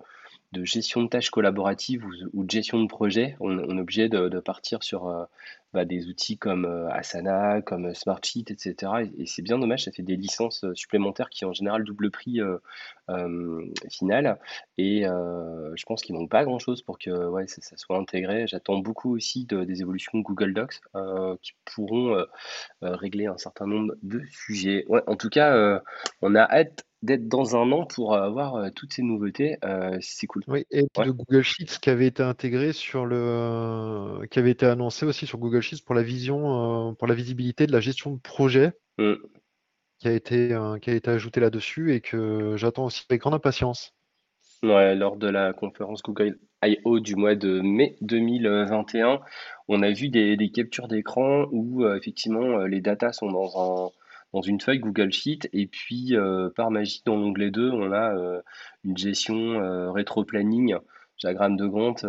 gestion 0.54 1.02
de 1.02 1.08
tâches 1.08 1.30
collaboratives 1.30 2.04
ou, 2.32 2.44
de 2.44 2.50
gestion 2.50 2.82
de 2.82 2.88
projet. 2.88 3.36
On, 3.40 3.58
est 3.58 3.80
obligé 3.80 4.08
de, 4.08 4.40
partir 4.40 4.82
sur 4.82 5.26
bah, 5.76 5.84
des 5.84 6.08
outils 6.08 6.38
comme 6.38 6.64
euh, 6.64 6.88
Asana, 6.90 7.60
comme 7.60 7.92
Smartsheet, 7.92 8.46
etc. 8.48 9.10
Et, 9.18 9.26
c'est 9.26 9.42
bien 9.42 9.58
dommage, 9.58 9.84
ça 9.84 9.92
fait 9.92 10.02
des 10.02 10.16
licences 10.16 10.64
euh, 10.64 10.74
supplémentaires 10.74 11.28
qui 11.28 11.44
en 11.44 11.52
général 11.52 11.84
double 11.84 12.10
prix 12.10 12.40
euh, 12.40 13.72
final. 13.90 14.38
Et 14.78 15.02
je 15.02 15.84
pense 15.84 16.00
qu'ils 16.00 16.14
manquent 16.14 16.30
pas 16.30 16.44
grand-chose 16.44 16.80
pour 16.80 16.98
que 16.98 17.10
ouais, 17.28 17.46
ça, 17.46 17.60
soit 17.76 17.98
intégré. 17.98 18.46
J'attends 18.46 18.78
beaucoup 18.78 19.14
aussi 19.14 19.44
des 19.44 19.82
évolutions 19.82 20.18
de 20.18 20.22
Google 20.24 20.54
Docs 20.54 20.80
qui 21.42 21.52
pourront 21.66 22.24
régler 22.80 23.26
un 23.26 23.38
certain 23.38 23.66
nombre 23.66 23.94
de 24.02 24.22
sujets. 24.30 24.86
En 25.06 25.16
tout 25.16 25.28
cas, 25.28 25.82
on 26.22 26.34
a 26.34 26.42
hâte 26.42 26.84
d'être 27.06 27.28
dans 27.28 27.56
un 27.56 27.72
an 27.72 27.86
pour 27.86 28.16
avoir 28.16 28.56
euh, 28.56 28.68
toutes 28.74 28.92
ces 28.92 29.02
nouveautés, 29.02 29.56
euh, 29.64 29.96
c'est 30.00 30.26
cool. 30.26 30.42
Oui, 30.48 30.66
et 30.70 30.82
le 30.98 31.12
Google 31.12 31.42
Sheets 31.42 31.78
qui 31.80 31.88
avait 31.88 32.08
été 32.08 32.22
intégré 32.22 32.72
sur 32.72 33.06
le, 33.06 34.26
qui 34.30 34.38
avait 34.38 34.50
été 34.50 34.66
annoncé 34.66 35.06
aussi 35.06 35.26
sur 35.26 35.38
Google 35.38 35.62
Sheets 35.62 35.82
pour 35.86 35.94
la 35.94 36.02
vision, 36.02 36.90
euh, 36.90 36.92
pour 36.92 37.06
la 37.06 37.14
visibilité 37.14 37.66
de 37.66 37.72
la 37.72 37.80
gestion 37.80 38.12
de 38.12 38.20
projet, 38.20 38.72
mm. 38.98 39.14
qui 40.00 40.08
a 40.08 40.12
été, 40.12 40.48
qui 40.82 40.90
a 40.90 40.94
été 40.94 41.10
ajouté 41.10 41.40
là-dessus 41.40 41.94
et 41.94 42.00
que 42.00 42.56
j'attends 42.56 42.86
aussi 42.86 43.04
avec 43.08 43.22
grande 43.22 43.34
impatience. 43.34 43.94
Ouais, 44.62 44.94
lors 44.94 45.16
de 45.16 45.28
la 45.28 45.52
conférence 45.52 46.02
Google 46.02 46.38
I.O. 46.64 46.98
du 46.98 47.14
mois 47.14 47.36
de 47.36 47.60
mai 47.60 47.96
2021, 48.00 49.20
on 49.68 49.82
a 49.82 49.92
vu 49.92 50.08
des, 50.08 50.36
des 50.36 50.50
captures 50.50 50.88
d'écran 50.88 51.46
où 51.52 51.86
effectivement 51.86 52.58
les 52.60 52.80
datas 52.80 53.12
sont 53.12 53.30
dans 53.30 53.86
un 53.86 53.90
dans 54.36 54.42
une 54.42 54.60
feuille 54.60 54.80
Google 54.80 55.10
Sheet 55.12 55.48
et 55.54 55.66
puis 55.66 56.14
euh, 56.14 56.50
par 56.54 56.70
magie 56.70 57.00
dans 57.06 57.16
l'onglet 57.16 57.50
2 57.50 57.70
on 57.70 57.90
a 57.90 58.14
euh, 58.14 58.42
une 58.84 58.98
gestion 58.98 59.34
euh, 59.34 59.90
rétro-planning 59.90 60.76
diagramme 61.18 61.56
de 61.56 61.66
Gantt 61.66 62.04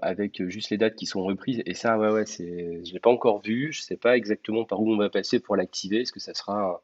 avec 0.00 0.42
juste 0.48 0.70
les 0.70 0.78
dates 0.78 0.94
qui 0.94 1.04
sont 1.04 1.22
reprises. 1.22 1.62
Et 1.66 1.74
ça 1.74 1.98
ouais 1.98 2.08
ouais 2.08 2.24
c'est 2.24 2.82
je 2.82 2.92
l'ai 2.94 2.98
pas 2.98 3.10
encore 3.10 3.42
vu 3.42 3.74
je 3.74 3.82
sais 3.82 3.98
pas 3.98 4.16
exactement 4.16 4.64
par 4.64 4.80
où 4.80 4.90
on 4.90 4.96
va 4.96 5.10
passer 5.10 5.38
pour 5.38 5.54
l'activer. 5.54 6.00
Est-ce 6.00 6.12
que 6.12 6.20
ça 6.20 6.32
sera 6.32 6.80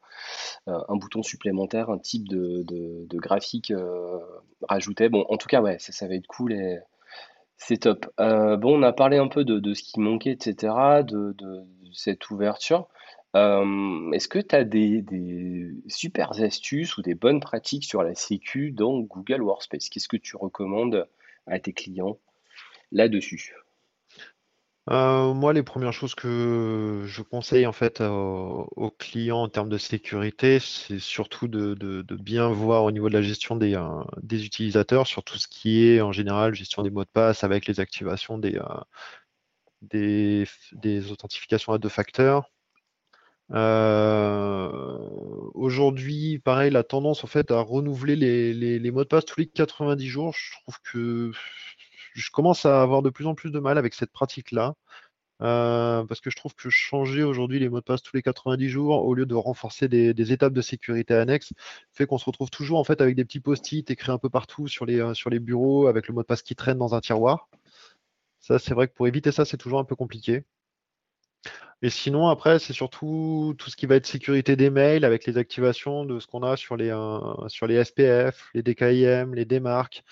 un, 0.67 0.95
bouton 0.95 1.23
supplémentaire 1.23 1.89
un 1.89 1.97
type 1.97 2.29
de, 2.29 2.61
de, 2.61 3.17
graphique 3.17 3.73
rajouté? 4.69 5.09
Bon 5.09 5.25
en 5.27 5.37
tout 5.37 5.47
cas 5.47 5.63
ouais 5.63 5.79
ça, 5.79 5.91
ça 5.91 6.07
va 6.07 6.13
être 6.13 6.27
cool 6.27 6.53
et 6.53 6.77
c'est 7.57 7.77
top. 7.77 8.05
Bon 8.19 8.79
on 8.79 8.83
a 8.83 8.93
parlé 8.93 9.17
un 9.17 9.27
peu 9.27 9.43
de, 9.43 9.57
de 9.57 9.73
ce 9.73 9.81
qui 9.81 9.99
manquait 9.99 10.33
etc 10.33 10.75
de, 11.01 11.33
de 11.35 11.63
cette 11.91 12.29
ouverture 12.29 12.87
euh, 13.35 14.11
est-ce 14.11 14.27
que 14.27 14.39
tu 14.39 14.55
as 14.55 14.63
des, 14.63 15.03
super 15.87 16.31
astuces 16.39 16.97
ou 16.97 17.01
des 17.01 17.15
bonnes 17.15 17.39
pratiques 17.39 17.85
sur 17.85 18.03
la 18.03 18.15
sécu 18.15 18.71
dans 18.71 18.99
Google 18.99 19.41
Workspace? 19.41 19.89
Qu'est-ce 19.89 20.07
que 20.07 20.17
tu 20.17 20.35
recommandes 20.35 21.07
à 21.47 21.59
tes 21.59 21.73
clients 21.73 22.19
là-dessus? 22.91 23.55
Euh, 24.89 25.33
moi, 25.33 25.53
les 25.53 25.63
premières 25.63 25.93
choses 25.93 26.13
que 26.13 27.03
je 27.05 27.21
conseille 27.21 27.65
en 27.65 27.71
fait 27.71 28.01
aux, 28.01 28.91
clients 28.99 29.43
en 29.43 29.49
termes 29.49 29.69
de 29.69 29.77
sécurité, 29.77 30.59
c'est 30.59 30.99
surtout 30.99 31.47
de, 31.47 32.03
bien 32.15 32.49
voir 32.49 32.83
au 32.83 32.91
niveau 32.91 33.07
de 33.07 33.13
la 33.13 33.21
gestion 33.21 33.55
des, 33.55 33.75
euh, 33.75 34.03
utilisateurs 34.29 35.07
sur 35.07 35.23
tout 35.23 35.37
ce 35.37 35.47
qui 35.47 35.87
est 35.87 36.01
en 36.01 36.11
général 36.11 36.53
gestion 36.53 36.83
des 36.83 36.91
mots 36.91 37.05
de 37.05 37.09
passe 37.09 37.43
avec 37.43 37.65
les 37.65 37.79
activations 37.79 38.37
des 38.37 38.51
authentifications 41.09 41.73
à 41.73 41.77
deux 41.79 41.89
facteurs. 41.89 42.51
Euh, 43.51 44.97
aujourd'hui, 45.53 46.39
pareil, 46.39 46.71
la 46.71 46.83
tendance 46.83 47.23
en 47.23 47.27
fait 47.27 47.51
à 47.51 47.59
renouveler 47.61 48.15
les, 48.15 48.91
mots 48.91 49.03
de 49.03 49.07
passe 49.07 49.25
tous 49.25 49.39
les 49.39 49.47
90 49.47 50.07
jours, 50.07 50.33
je 50.33 50.51
trouve 50.61 50.75
que 50.83 51.31
je 52.13 52.31
commence 52.31 52.65
à 52.65 52.81
avoir 52.81 53.01
de 53.01 53.09
plus 53.09 53.27
en 53.27 53.35
plus 53.35 53.51
de 53.51 53.59
mal 53.59 53.77
avec 53.77 53.93
cette 53.93 54.11
pratique-là. 54.11 54.75
Euh, 55.41 56.05
parce 56.05 56.21
que 56.21 56.29
je 56.29 56.37
trouve 56.37 56.55
que 56.55 56.69
changer 56.69 57.23
aujourd'hui 57.23 57.59
les 57.59 57.67
mots 57.67 57.79
de 57.79 57.83
passe 57.83 58.01
tous 58.01 58.15
les 58.15 58.21
90 58.21 58.69
jours 58.69 59.03
au 59.03 59.13
lieu 59.13 59.25
de 59.25 59.35
renforcer 59.35 59.87
des, 59.89 60.31
étapes 60.31 60.53
de 60.53 60.61
sécurité 60.61 61.15
annexes 61.15 61.53
fait 61.91 62.05
qu'on 62.05 62.17
se 62.19 62.25
retrouve 62.25 62.49
toujours 62.49 62.79
en 62.79 62.83
fait 62.83 63.01
avec 63.01 63.15
des 63.15 63.25
petits 63.25 63.39
post-it 63.41 63.89
écrits 63.91 64.11
un 64.11 64.19
peu 64.19 64.29
partout 64.29 64.67
sur 64.67 64.85
les, 64.85 65.01
euh, 65.01 65.13
sur 65.13 65.29
les 65.29 65.39
bureaux 65.39 65.87
avec 65.87 66.07
le 66.07 66.13
mot 66.13 66.21
de 66.21 66.27
passe 66.27 66.43
qui 66.43 66.55
traîne 66.55 66.77
dans 66.77 66.95
un 66.95 67.01
tiroir. 67.01 67.49
Ça, 68.39 68.59
c'est 68.59 68.73
vrai 68.73 68.87
que 68.87 68.93
pour 68.93 69.07
éviter 69.07 69.31
ça, 69.31 69.45
c'est 69.45 69.57
toujours 69.57 69.79
un 69.79 69.85
peu 69.85 69.95
compliqué. 69.95 70.43
Et 71.83 71.89
sinon, 71.89 72.29
après, 72.29 72.59
c'est 72.59 72.71
surtout 72.71 73.55
tout 73.57 73.69
ce 73.69 73.75
qui 73.75 73.87
va 73.87 73.95
être 73.95 74.05
sécurité 74.07 74.55
des 74.55 74.69
mails 74.69 75.03
avec 75.03 75.25
les 75.25 75.37
activations 75.37 76.05
de 76.05 76.17
ce 76.19 76.27
qu'on 76.27 76.41
a 76.41 76.55
sur 76.55 76.77
les, 76.77 76.89
euh, 76.89 77.19
sur 77.49 77.67
les 77.67 77.83
SPF, 77.83 78.49
les 78.53 78.63
DKIM, 78.63 79.33
les 79.35 79.43
démarques 79.43 80.03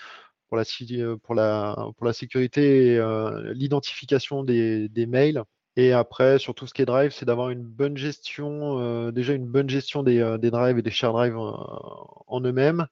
pour 0.48 0.58
la, 0.58 0.64
euh, 0.92 1.16
pour 1.16 1.34
la, 1.34 1.74
pour 1.96 2.06
la 2.06 2.12
sécurité 2.12 2.94
et 2.94 2.98
euh, 2.98 3.54
l'identification 3.54 4.44
des, 4.44 4.90
mails. 5.08 5.44
Et 5.76 5.92
après, 5.94 6.38
sur 6.38 6.54
tout 6.54 6.66
ce 6.66 6.74
qui 6.74 6.82
est 6.82 6.86
drive, 6.86 7.12
c'est 7.12 7.24
d'avoir 7.24 7.50
une 7.50 7.62
bonne 7.62 7.96
gestion, 7.96 9.10
déjà 9.10 9.32
une 9.32 9.46
bonne 9.46 9.70
gestion 9.70 10.02
des, 10.02 10.20
drives 10.50 10.78
et 10.78 10.82
des 10.82 10.90
share 10.90 11.14
drives 11.14 11.38
en, 11.38 12.40
eux-mêmes. 12.42 12.86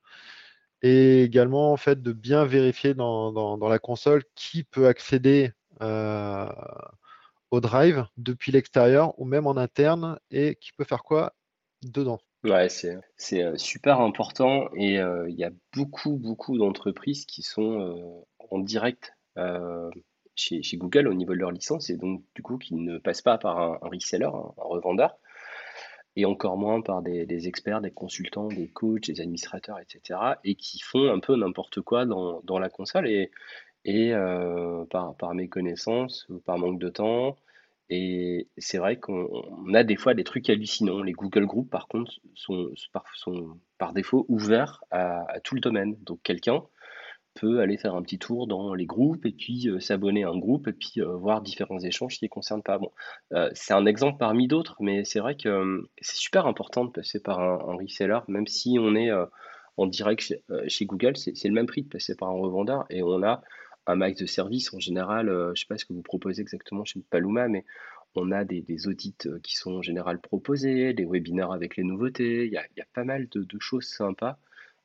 Et 0.83 1.23
également, 1.25 1.73
en 1.73 1.77
fait, 1.77 2.03
de 2.03 2.13
bien 2.13 2.47
vérifier 2.47 2.95
dans, 2.95 3.59
la 3.69 3.79
console 3.79 4.25
qui 4.35 4.65
peut 4.65 4.87
accéder 4.87 5.53
au 7.51 7.61
drive 7.61 8.07
depuis 8.17 8.53
l'extérieur 8.53 9.19
ou 9.19 9.25
même 9.25 9.47
en 9.47 9.57
interne 9.57 10.19
et 10.31 10.57
qui 10.57 10.73
peut 10.73 10.85
faire 10.85 11.03
quoi 11.03 11.35
dedans? 11.83 12.21
Ouais, 12.43 12.69
c'est, 12.71 12.99
euh, 13.45 13.57
super 13.59 14.01
important 14.01 14.71
et 14.75 14.99
euh, 14.99 15.29
il 15.29 15.37
y 15.37 15.45
a 15.45 15.51
beaucoup, 15.75 16.17
beaucoup 16.17 16.57
d'entreprises 16.57 17.27
qui 17.27 17.43
sont 17.43 17.81
euh, 17.81 18.47
en 18.51 18.59
direct 18.59 19.15
chez, 20.35 20.63
Google 20.75 21.07
au 21.09 21.15
niveau 21.15 21.35
de 21.35 21.39
leur 21.39 21.51
licence 21.51 21.91
et 21.91 21.97
donc 21.97 22.25
du 22.35 22.43
coup 22.43 22.57
qui 22.57 22.75
ne 22.75 22.99
passent 22.99 23.21
pas 23.21 23.37
par 23.37 23.59
un, 23.59 23.79
reseller, 23.83 24.25
un, 24.25 24.53
revendeur 24.57 25.19
et 26.17 26.25
encore 26.25 26.57
moins 26.57 26.81
par 26.81 27.03
des, 27.03 27.47
experts, 27.47 27.83
des 27.83 27.91
consultants, 27.91 28.49
des 28.49 28.69
coachs, 28.69 29.07
des 29.07 29.21
administrateurs, 29.21 29.79
etc. 29.79 30.19
et 30.43 30.55
qui 30.55 30.81
font 30.81 31.13
un 31.13 31.21
peu 31.21 31.37
n'importe 31.37 31.83
quoi 31.83 32.07
dans, 32.07 32.41
dans 32.45 32.59
la 32.59 32.71
console 32.71 33.07
et, 33.07 33.31
et 33.85 34.13
euh, 34.13 34.85
par, 34.91 35.17
par 35.17 35.35
méconnaissance 35.35 36.27
ou 36.29 36.39
par 36.39 36.59
manque 36.59 36.79
de 36.79 36.89
temps. 36.89 37.37
Et 37.89 38.49
c'est 38.57 38.79
vrai 38.79 38.99
qu'on 38.99 39.29
a 39.75 39.83
des 39.83 39.97
fois 39.97 40.15
des 40.15 40.23
trucs 40.23 40.49
hallucinants. 40.49 41.03
Les 41.03 41.13
Google 41.13 41.47
Groups, 41.47 41.69
par 41.69 41.89
contre, 41.89 42.13
sont, 42.35 42.71
sont 43.15 43.59
par 43.79 43.93
défaut 43.93 44.27
ouverts 44.29 44.85
à, 44.93 45.41
tout 45.43 45.57
le 45.57 45.61
domaine. 45.61 45.97
Donc 46.03 46.21
quelqu'un 46.23 46.63
peut 47.35 47.61
aller 47.61 47.79
faire 47.79 47.95
un 47.95 48.03
petit 48.03 48.19
tour 48.19 48.47
dans 48.47 48.75
les 48.75 48.87
groupes 48.87 49.25
et 49.25 49.33
puis 49.33 49.69
euh, 49.69 49.81
s'abonner 49.81 50.25
à 50.25 50.31
un 50.31 50.39
groupe 50.39 50.69
et 50.69 50.73
puis 50.73 50.95
euh, 50.99 51.17
voir 51.17 51.43
différents 51.43 51.79
échanges 51.81 52.19
qui 52.19 52.25
ne 52.25 52.29
concernent 52.29 52.63
pas. 52.63 52.79
Bon, 52.79 52.91
c'est 53.55 53.73
un 53.73 53.87
exemple 53.87 54.19
parmi 54.19 54.47
d'autres, 54.47 54.77
mais 54.81 55.05
c'est 55.05 55.21
vrai 55.21 55.37
que 55.37 55.89
c'est 56.01 56.17
super 56.17 56.47
important 56.47 56.85
de 56.85 56.91
passer 56.91 57.21
par 57.21 57.41
un, 57.41 57.55
un 57.71 57.77
reseller, 57.77 58.21
même 58.29 58.47
si 58.47 58.79
on 58.81 58.95
est 58.95 59.11
en 59.77 59.87
direct 59.87 60.23
chez, 60.23 60.43
chez 60.69 60.87
Google, 60.87 61.17
c'est 61.17 61.49
le 61.49 61.55
même 61.55 61.67
prix 61.67 61.83
de 61.83 61.89
passer 61.89 62.17
par 62.17 62.29
un 62.29 62.39
revendeur 62.39 62.85
et 62.91 63.03
on 63.03 63.23
a 63.23 63.43
un 63.91 63.97
max 63.97 64.21
de 64.21 64.27
services. 64.27 64.73
En 64.73 64.79
général, 64.79 65.29
euh, 65.29 65.47
je 65.47 65.51
ne 65.51 65.55
sais 65.57 65.67
pas 65.67 65.79
ce 65.79 65.85
que 65.85 65.93
vous 65.93 66.03
proposez 66.03 66.41
exactement 66.41 66.85
chez 66.85 67.01
Paluma, 67.11 67.49
mais 67.49 67.65
on 68.15 68.33
a 68.33 68.45
des, 68.45 68.89
audits 68.89 69.15
euh, 69.27 69.39
qui 69.41 69.57
sont 69.57 69.73
en 69.73 69.83
général 69.83 70.21
proposés, 70.21 70.95
des 70.95 71.05
webinaires 71.05 71.53
avec 71.53 71.77
les 71.77 71.85
nouveautés. 71.85 72.47
Il 72.47 72.53
y 72.53 72.57
a, 72.57 72.65
pas 72.93 73.05
mal 73.05 73.29
de, 73.29 73.59
choses 73.59 73.87
sympas. 73.87 74.39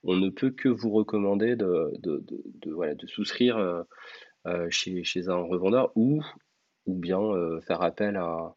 On 0.04 0.16
ne 0.16 0.30
peut 0.30 0.52
que 0.52 0.70
vous 0.70 0.92
recommander 0.92 1.56
de, 1.56 1.92
de, 2.00 3.08
souscrire 3.08 3.58
euh, 3.58 4.68
chez, 4.70 5.04
chez 5.04 5.30
un 5.30 5.38
revendeur 5.38 5.92
ou, 5.96 6.24
ou 6.86 6.96
bien 6.96 7.20
faire 7.62 7.82
appel 7.82 8.16
à 8.16 8.54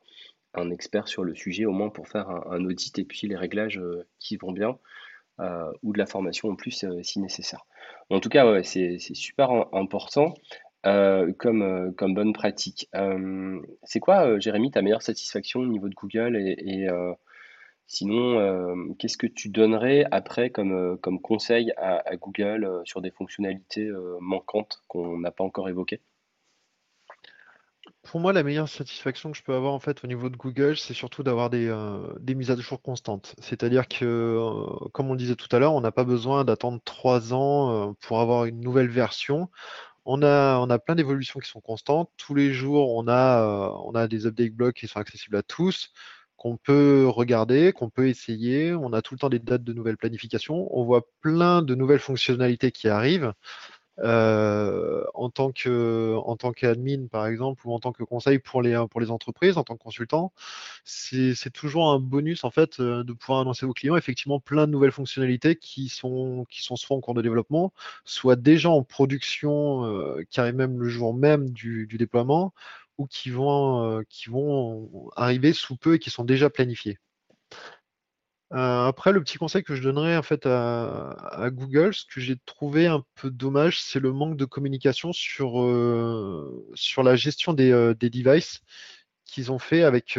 un 0.52 0.70
expert 0.70 1.08
sur 1.08 1.24
le 1.24 1.34
sujet, 1.34 1.64
au 1.64 1.72
moins 1.72 1.88
pour 1.88 2.08
faire 2.08 2.28
un, 2.28 2.62
audit 2.66 2.98
et 2.98 3.04
puis 3.04 3.28
les 3.28 3.36
réglages 3.36 3.80
qui 4.18 4.36
vont 4.36 4.52
bien, 4.52 4.78
ou 5.82 5.92
de 5.92 5.98
la 5.98 6.06
formation 6.06 6.48
en 6.48 6.56
plus 6.56 6.84
si 7.02 7.20
nécessaire. 7.20 7.66
En 8.10 8.20
tout 8.20 8.28
cas, 8.28 8.62
c'est 8.62 8.98
super 8.98 9.50
important. 9.72 10.34
comme, 10.82 11.94
comme 11.96 12.14
bonne 12.14 12.32
pratique. 12.32 12.88
c'est 13.84 14.00
quoi, 14.00 14.38
Jérémy, 14.38 14.70
ta 14.70 14.82
meilleure 14.82 15.02
satisfaction 15.02 15.60
au 15.60 15.66
niveau 15.66 15.88
de 15.88 15.94
Google 15.94 16.36
et, 16.36 16.88
Sinon, 17.90 18.94
qu'est-ce 18.98 19.16
que 19.16 19.26
tu 19.26 19.48
donnerais 19.48 20.04
après 20.10 20.50
comme 20.50 20.98
conseil 21.22 21.72
à, 21.78 22.16
Google 22.16 22.82
sur 22.84 23.00
des 23.00 23.10
fonctionnalités 23.10 23.90
manquantes 24.20 24.82
qu'on 24.88 25.18
n'a 25.18 25.30
pas 25.30 25.44
encore 25.44 25.68
évoquées? 25.68 26.02
Pour 28.10 28.20
moi, 28.20 28.32
la 28.32 28.42
meilleure 28.42 28.70
satisfaction 28.70 29.30
que 29.30 29.36
je 29.36 29.42
peux 29.42 29.52
avoir 29.54 29.74
en 29.74 29.80
fait 29.80 30.02
au 30.02 30.06
niveau 30.06 30.30
de 30.30 30.36
Google, 30.38 30.78
c'est 30.78 30.94
surtout 30.94 31.22
d'avoir 31.22 31.50
des, 31.50 31.70
des 32.20 32.34
mises 32.34 32.50
à 32.50 32.56
jour 32.56 32.80
constantes. 32.80 33.34
C'est-à-dire 33.38 33.86
que, 33.86 34.40
comme 34.92 35.10
on 35.10 35.12
le 35.12 35.18
disait 35.18 35.36
tout 35.36 35.54
à 35.54 35.58
l'heure, 35.58 35.74
on 35.74 35.82
n'a 35.82 35.92
pas 35.92 36.04
besoin 36.04 36.44
d'attendre 36.46 36.80
trois 36.86 37.34
ans 37.34 37.94
pour 38.00 38.20
avoir 38.20 38.46
une 38.46 38.60
nouvelle 38.60 38.88
version. 38.88 39.50
On 40.06 40.22
a, 40.22 40.58
on 40.58 40.70
a 40.70 40.78
plein 40.78 40.94
d'évolutions 40.94 41.38
qui 41.38 41.50
sont 41.50 41.60
constantes. 41.60 42.10
Tous 42.16 42.34
les 42.34 42.54
jours, 42.54 42.94
on 42.96 43.08
a, 43.08 43.76
on 43.84 43.94
a 43.94 44.08
des 44.08 44.24
update 44.24 44.54
blogs 44.54 44.72
qui 44.72 44.88
sont 44.88 45.00
accessibles 45.00 45.36
à 45.36 45.42
tous 45.42 45.92
qu'on 46.38 46.56
peut 46.56 47.06
regarder, 47.08 47.72
qu'on 47.72 47.90
peut 47.90 48.08
essayer. 48.08 48.72
On 48.72 48.92
a 48.94 49.02
tout 49.02 49.12
le 49.12 49.18
temps 49.18 49.28
des 49.28 49.40
dates 49.40 49.64
de 49.64 49.72
nouvelles 49.74 49.98
planifications. 49.98 50.68
On 50.70 50.84
voit 50.84 51.02
plein 51.20 51.62
de 51.62 51.74
nouvelles 51.74 51.98
fonctionnalités 51.98 52.70
qui 52.70 52.88
arrivent. 52.88 53.34
Euh, 54.00 55.04
en 55.14 55.28
tant 55.28 55.50
que 55.50 56.14
en 56.24 56.36
tant 56.36 56.52
qu'admin 56.52 57.08
par 57.08 57.26
exemple 57.26 57.66
ou 57.66 57.72
en 57.72 57.80
tant 57.80 57.90
que 57.92 58.04
conseil 58.04 58.38
pour 58.38 58.62
les 58.62 58.80
pour 58.90 59.00
les 59.00 59.10
entreprises 59.10 59.58
en 59.58 59.64
tant 59.64 59.76
que 59.76 59.82
consultant 59.82 60.32
c'est 60.84 61.52
toujours 61.52 61.90
un 61.90 61.98
bonus 61.98 62.44
en 62.44 62.50
fait 62.50 62.78
euh, 62.78 63.02
de 63.02 63.12
pouvoir 63.12 63.40
annoncer 63.40 63.66
aux 63.66 63.72
clients 63.72 63.96
effectivement 63.96 64.38
plein 64.38 64.66
de 64.66 64.72
nouvelles 64.72 64.92
fonctionnalités 64.92 65.56
qui 65.56 65.88
sont 65.88 66.46
qui 66.48 66.62
sont 66.62 66.76
soit 66.76 66.96
en 66.96 67.00
cours 67.00 67.14
de 67.14 67.22
développement 67.22 67.72
soit 68.04 68.36
déjà 68.36 68.70
en 68.70 68.84
production 68.84 69.84
euh, 69.86 70.22
qui 70.30 70.40
arrivent 70.40 70.54
même 70.54 70.78
le 70.78 70.88
jour 70.88 71.14
même 71.14 71.50
du, 71.50 71.86
déploiement 71.86 72.52
ou 72.98 73.06
qui 73.06 73.30
vont, 73.30 73.84
euh, 73.84 74.02
qui 74.08 74.28
vont 74.30 75.10
arriver 75.16 75.52
sous 75.52 75.76
peu 75.76 75.94
et 75.94 75.98
qui 75.98 76.10
sont 76.10 76.24
déjà 76.24 76.50
planifiés. 76.50 76.98
Euh, 78.52 78.86
après, 78.86 79.12
le 79.12 79.22
petit 79.22 79.36
conseil 79.36 79.62
que 79.62 79.74
je 79.74 79.82
donnerais 79.82 80.16
en 80.16 80.22
fait 80.22 80.46
à, 80.46 81.48
Google, 81.50 81.92
ce 81.92 82.04
que 82.06 82.20
j'ai 82.20 82.36
trouvé 82.46 82.86
un 82.86 83.04
peu 83.14 83.30
dommage, 83.30 83.80
c'est 83.80 84.00
le 84.00 84.12
manque 84.12 84.36
de 84.36 84.46
communication 84.46 85.12
sur, 85.12 85.60
euh, 85.62 86.66
sur 86.74 87.02
la 87.02 87.14
gestion 87.16 87.52
des, 87.52 87.94
des 87.98 88.10
devices 88.10 88.62
qu'ils 89.26 89.52
ont 89.52 89.58
fait 89.58 89.82
avec, 89.82 90.18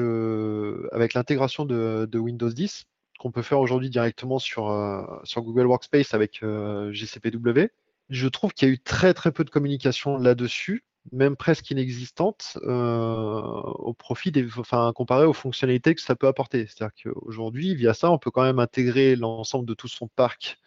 avec 0.92 1.14
l'intégration 1.16 1.66
de, 1.66 2.08
de, 2.10 2.20
Windows 2.20 2.50
10, 2.50 2.86
qu'on 3.18 3.32
peut 3.32 3.42
faire 3.42 3.60
aujourd'hui 3.60 3.90
directement 3.90 4.38
sur, 4.38 5.20
sur 5.24 5.42
Google 5.42 5.66
Workspace 5.66 6.14
avec 6.14 6.44
GCPW. 6.92 7.72
Je 8.10 8.28
trouve 8.28 8.54
qu'il 8.54 8.68
y 8.68 8.72
a 8.72 8.74
eu 8.76 8.80
très 8.80 9.16
très 9.16 9.32
peu 9.32 9.44
de 9.44 9.50
communication 9.50 10.18
là-dessus 10.18 10.84
même 11.12 11.36
presque 11.36 11.70
inexistante 11.72 12.58
euh, 12.64 13.42
au 13.42 13.94
profit 13.94 14.32
des, 14.32 14.48
enfin, 14.58 14.92
comparé 14.96 15.26
aux 15.26 15.34
fonctionnalités 15.34 15.96
que 15.96 16.02
ça 16.02 16.16
peut 16.16 16.28
apporter. 16.28 16.68
C'est-à-dire 16.68 16.94
qu'aujourd'hui, 17.04 17.76
via 17.76 17.94
ça, 17.94 18.12
on 18.12 18.18
peut 18.18 18.32
quand 18.32 18.44
même 18.44 18.60
intégrer 18.60 19.16
l'ensemble 19.16 19.66
de 19.66 19.74
tout 19.74 19.88
son 19.88 20.08
parc 20.08 20.58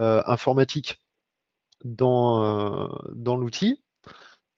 euh, 0.00 0.22
informatique 0.26 1.00
dans, 1.84 2.44
euh, 2.44 2.88
dans 3.14 3.36
l'outil, 3.36 3.82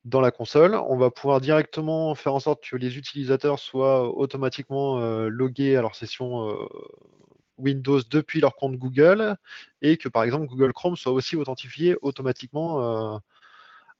dans 0.04 0.20
la 0.20 0.30
console. 0.30 0.74
On 0.74 0.96
va 0.96 1.10
pouvoir 1.10 1.40
directement 1.40 2.14
faire 2.14 2.34
en 2.34 2.40
sorte 2.40 2.64
que 2.64 2.76
les 2.76 2.98
utilisateurs 2.98 3.58
soient 3.58 4.14
automatiquement 4.16 4.98
logués 5.28 5.76
à 5.76 5.82
leur 5.82 5.94
session 5.94 6.56
Windows 7.58 8.00
depuis 8.10 8.40
leur 8.40 8.56
compte 8.56 8.76
Google 8.76 9.36
et 9.82 9.98
que 9.98 10.08
par 10.08 10.22
exemple 10.24 10.46
Google 10.46 10.72
Chrome 10.72 10.96
soit 10.96 11.12
aussi 11.12 11.36
authentifié 11.36 11.96
automatiquement 12.00 13.20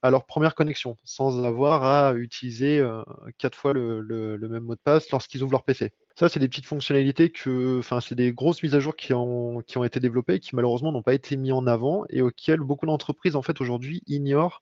à 0.01 0.09
leur 0.09 0.25
première 0.25 0.55
connexion, 0.55 0.97
sans 1.03 1.43
avoir 1.43 1.83
à 1.83 2.15
utiliser 2.15 2.79
euh, 2.79 3.03
quatre 3.37 3.55
fois 3.55 3.73
le, 3.73 4.37
même 4.41 4.63
mot 4.63 4.75
de 4.75 4.79
passe 4.83 5.09
lorsqu'ils 5.11 5.43
ouvrent 5.43 5.51
leur 5.51 5.63
PC. 5.63 5.91
Ça, 6.15 6.27
c'est 6.27 6.39
des 6.39 6.47
petites 6.47 6.65
fonctionnalités 6.65 7.29
que, 7.29 7.79
enfin, 7.79 8.01
c'est 8.01 8.15
des 8.15 8.33
grosses 8.33 8.63
mises 8.63 8.75
à 8.75 8.79
jour 8.79 8.95
qui 8.95 9.13
ont, 9.13 9.61
qui 9.61 9.77
ont 9.77 9.83
été 9.83 9.99
développées 9.99 10.39
qui 10.39 10.55
malheureusement 10.55 10.91
n'ont 10.91 11.03
pas 11.03 11.13
été 11.13 11.37
mis 11.37 11.51
en 11.51 11.67
avant 11.67 12.03
et 12.09 12.21
auxquelles 12.21 12.59
beaucoup 12.59 12.85
d'entreprises 12.85 13.35
en 13.35 13.41
fait 13.41 13.61
aujourd'hui 13.61 14.01
ignorent 14.07 14.61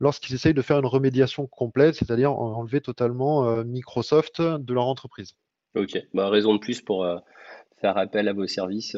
lorsqu'ils 0.00 0.34
essayent 0.34 0.54
de 0.54 0.62
faire 0.62 0.78
une 0.78 0.86
remédiation 0.86 1.46
complète, 1.46 1.96
c'est-à-dire 1.96 2.32
enlever 2.32 2.80
totalement 2.80 3.48
euh, 3.48 3.64
Microsoft 3.64 4.40
de 4.40 4.74
leur 4.74 4.86
entreprise. 4.86 5.34
Ok, 5.76 5.98
bah, 6.14 6.30
raison 6.30 6.54
de 6.54 6.60
plus 6.60 6.80
pour 6.80 7.04
euh, 7.04 7.18
faire 7.80 7.98
appel 7.98 8.28
à 8.28 8.32
vos 8.32 8.46
services 8.46 8.96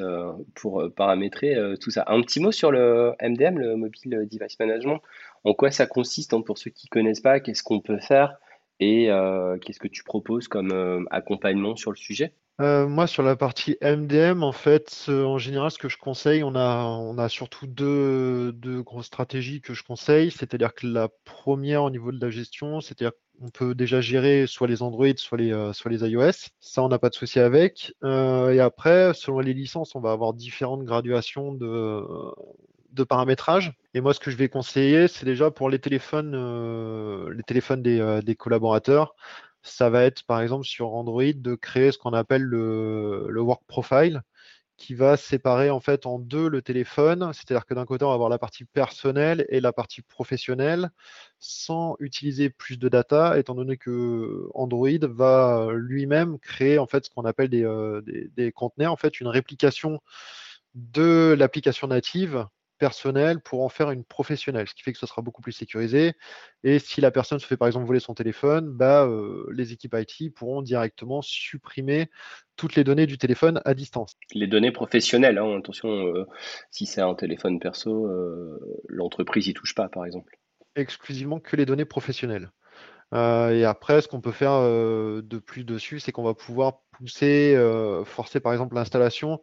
pour 0.55 0.83
paramétrer 0.95 1.57
tout 1.81 1.91
ça. 1.91 2.05
Un 2.07 2.23
petit 2.23 2.41
mot 2.41 2.53
sur 2.53 2.71
le 2.71 3.13
MDM, 3.21 3.59
le 3.59 3.77
Mobile 3.77 4.27
Device 4.31 4.59
Management 4.59 5.03
en 5.45 5.55
quoi 5.55 5.71
ça 5.71 5.87
consiste 5.87 6.35
hein, 6.35 6.43
pour 6.43 6.59
ceux 6.59 6.71
qui 6.71 6.87
ne 6.87 6.91
connaissent 6.91 7.21
pas, 7.21 7.41
qu'est-ce 7.41 7.63
qu'on 7.63 7.81
peut 7.81 7.99
faire 7.99 8.37
et 8.81 9.11
euh, 9.11 9.59
qu'est-ce 9.59 9.79
que 9.79 9.89
tu 9.89 10.03
proposes 10.03 10.49
comme 10.49 10.73
euh, 10.73 11.05
accompagnement 11.11 11.77
sur 11.77 11.91
le 11.91 11.97
sujet? 11.97 12.35
Euh, 12.61 12.89
moi, 12.89 13.07
sur 13.07 13.23
la 13.23 13.37
partie 13.37 13.77
MDM, 13.83 14.43
en 14.43 14.53
fait, 14.53 15.07
en 15.09 15.39
général, 15.39 15.71
ce 15.71 15.79
que 15.79 15.89
je 15.89 15.97
conseille, 15.97 16.43
on 16.43 16.55
a, 16.55 17.29
surtout 17.29 17.67
deux, 17.67 18.53
deux 18.53 18.83
grosses 18.83 19.07
stratégies 19.07 19.63
que 19.63 19.73
je 19.73 19.83
conseille. 19.83 20.31
C'est-à-dire 20.31 20.75
que 20.75 20.87
la 20.87 21.09
première, 21.25 21.85
au 21.85 21.91
niveau 21.91 22.13
de 22.13 22.21
la 22.21 22.31
gestion, 22.31 22.83
c'est-à-dire 22.83 23.13
qu'on 23.39 23.49
peut 23.49 23.75
déjà 23.75 24.03
gérer 24.03 24.47
soit 24.47 24.67
les 24.67 24.83
Android, 24.83 25.07
soit 25.17 25.39
les, 25.39 25.71
soit 25.73 25.91
les 25.91 26.07
iOS. 26.07 26.51
Ça, 26.61 26.83
on 26.83 26.89
n'a 26.89 26.99
pas 26.99 27.09
de 27.09 27.15
souci 27.15 27.39
avec. 27.39 27.95
et 28.05 28.61
après, 28.61 29.15
selon 29.15 29.41
les 29.41 29.55
licences, 29.55 29.95
on 29.95 30.01
va 30.01 30.13
avoir 30.13 30.35
différentes 30.35 30.85
graduations 30.85 31.55
de, 31.55 32.03
de 32.93 33.05
paramétrage. 33.05 33.73
Et 33.95 34.01
moi, 34.01 34.15
ce 34.15 34.21
que 34.21 34.31
je 34.31 34.37
vais 34.37 34.49
conseiller, 34.49 35.09
c'est 35.09 35.27
déjà 35.27 35.51
pour 35.51 35.71
les 35.71 35.79
téléphones, 35.79 36.35
euh, 36.35 37.33
les 37.35 37.43
téléphones 37.43 37.83
euh, 37.87 38.23
des, 38.23 38.37
collaborateurs, 38.37 39.15
ça 39.63 39.91
va 39.91 40.05
être 40.05 40.25
par 40.25 40.41
exemple 40.41 40.65
sur 40.65 40.95
Android 40.95 41.33
de 41.35 41.55
créer 41.55 41.93
ce 41.93 41.99
qu'on 41.99 42.13
appelle 42.13 42.43
le, 42.43 43.41
work 43.41 43.63
profile 43.67 44.23
qui 44.77 44.95
va 44.95 45.19
séparer 45.19 45.69
en 45.69 45.81
fait 45.81 46.07
en 46.07 46.19
deux 46.19 46.49
le 46.49 46.63
téléphone, 46.63 47.33
c'est-à-dire 47.35 47.67
que 47.67 47.75
d'un 47.75 47.85
côté 47.85 48.05
on 48.07 48.09
va 48.09 48.15
avoir 48.15 48.31
la 48.31 48.39
partie 48.39 48.65
personnelle 48.65 49.45
et 49.51 49.61
la 49.61 49.75
partie 49.75 50.01
professionnelle 50.01 50.91
sans 51.39 51.97
utiliser 52.01 52.49
plus 52.49 52.79
de 52.79 52.89
data, 52.89 53.39
étant 53.39 53.55
donné 53.55 53.77
que 53.77 54.49
Android 54.55 54.89
va 55.03 55.69
lui-même 55.75 56.39
créer 56.39 56.79
en 56.79 56.87
fait 56.87 57.05
ce 57.05 57.11
qu'on 57.11 57.27
appelle 57.27 57.51
des, 57.51 57.63
euh, 57.65 58.01
des, 58.01 58.29
des 58.35 58.53
conteneurs, 58.53 58.93
en 58.93 58.97
fait 58.97 59.21
une 59.21 59.29
réplication 59.29 60.01
de 60.75 61.35
l'application 61.39 61.87
native 61.89 62.47
personnel 62.81 63.41
pour 63.41 63.63
en 63.63 63.69
faire 63.69 63.93
une 63.93 64.05
professionnelle, 64.05 64.67
ce 64.67 64.75
qui 64.75 64.83
fait 64.83 64.93
que 64.93 64.99
ce 64.99 65.07
sera 65.07 65.23
beaucoup 65.23 65.43
plus 65.43 65.53
sécurisé. 65.53 66.15
Et 66.65 66.79
si 66.81 67.01
la 67.01 67.11
personne 67.11 67.39
se 67.39 67.47
fait 67.47 67.57
par 67.57 67.69
exemple 67.69 67.87
voler 67.87 68.01
son 68.01 68.15
téléphone, 68.15 68.69
bah, 68.71 69.05
euh, 69.05 69.47
les 69.53 69.73
équipes 69.73 69.95
IT 69.97 70.35
pourront 70.35 70.63
directement 70.63 71.23
supprimer 71.23 72.11
toutes 72.57 72.75
les 72.75 72.83
données 72.83 73.07
du 73.07 73.19
téléphone 73.19 73.61
à 73.65 73.75
distance. 73.75 74.17
Les 74.35 74.47
données 74.47 74.73
professionnelles, 74.73 75.39
hein, 75.39 75.59
attention, 75.59 75.89
euh, 75.91 76.27
si 76.71 76.87
c'est 76.87 77.03
un 77.03 77.15
téléphone 77.15 77.61
perso, 77.61 78.07
euh, 78.07 78.59
l'entreprise 78.89 79.47
y 79.47 79.55
touche 79.55 79.75
pas 79.75 79.89
par 79.89 80.07
exemple. 80.07 80.37
Exclusivement 80.75 81.39
que 81.39 81.57
les 81.57 81.67
données 81.67 81.85
professionnelles. 81.85 82.51
et 83.13 83.65
après, 83.65 84.01
ce 84.01 84.09
qu'on 84.09 84.21
peut 84.21 84.31
faire 84.31 84.61
de 84.63 85.39
plus 85.39 85.65
dessus, 85.65 85.99
c'est 85.99 86.13
qu'on 86.13 86.23
va 86.23 86.35
pouvoir 86.35 86.83
pousser, 86.93 87.57
forcer 88.05 88.39
par 88.39 88.53
exemple 88.53 88.77
l'installation 88.77 89.41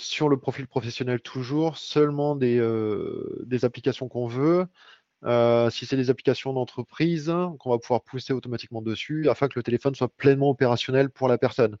sur 0.00 0.28
le 0.28 0.38
profil 0.38 0.66
professionnel 0.66 1.20
toujours, 1.20 1.76
seulement 1.76 2.34
des, 2.34 2.58
euh, 2.58 3.46
applications 3.62 4.08
qu'on 4.08 4.26
veut. 4.26 4.66
Euh, 5.24 5.68
si 5.70 5.84
c'est 5.84 5.96
des 5.96 6.08
applications 6.10 6.54
d'entreprise, 6.54 7.32
qu'on 7.58 7.70
va 7.70 7.78
pouvoir 7.78 8.02
pousser 8.02 8.32
automatiquement 8.32 8.80
dessus 8.80 9.28
afin 9.28 9.48
que 9.48 9.58
le 9.58 9.62
téléphone 9.62 9.94
soit 9.94 10.08
pleinement 10.08 10.48
opérationnel 10.50 11.10
pour 11.10 11.28
la 11.28 11.36
personne, 11.36 11.76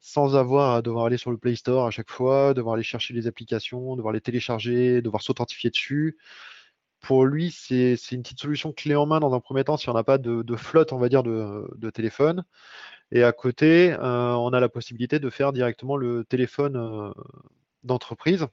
sans 0.00 0.36
avoir 0.36 0.76
à 0.76 0.82
devoir 0.82 1.06
aller 1.06 1.16
sur 1.16 1.32
le 1.32 1.38
Play 1.38 1.56
Store 1.56 1.86
à 1.86 1.90
chaque 1.90 2.10
fois, 2.10 2.54
devoir 2.54 2.74
aller 2.76 2.84
chercher 2.84 3.14
les 3.14 3.26
applications, 3.26 3.96
devoir 3.96 4.12
les 4.12 4.20
télécharger, 4.20 5.02
devoir 5.02 5.22
s'authentifier 5.22 5.70
dessus. 5.70 6.16
Pour 7.00 7.24
lui, 7.26 7.50
c'est 7.50 7.94
une 8.12 8.22
petite 8.22 8.40
solution 8.40 8.72
clé 8.72 8.94
en 8.94 9.06
main 9.06 9.20
dans 9.20 9.34
un 9.34 9.40
premier 9.40 9.64
temps 9.64 9.76
si 9.76 9.88
on 9.88 9.94
n'a 9.94 10.04
pas 10.04 10.18
de, 10.18 10.56
flotte, 10.56 10.92
on 10.92 10.98
va 10.98 11.08
dire, 11.08 11.22
de, 11.24 11.68
de 11.76 11.90
téléphone. 11.90 12.44
Et 13.10 13.22
à 13.22 13.32
côté, 13.32 13.92
euh, 13.92 14.34
on 14.34 14.52
a 14.52 14.60
la 14.60 14.68
possibilité 14.68 15.18
de 15.18 15.30
faire 15.30 15.52
directement 15.52 15.96
le 15.96 16.24
téléphone 16.24 16.76
euh, 16.76 17.10
d'entreprise 17.84 18.46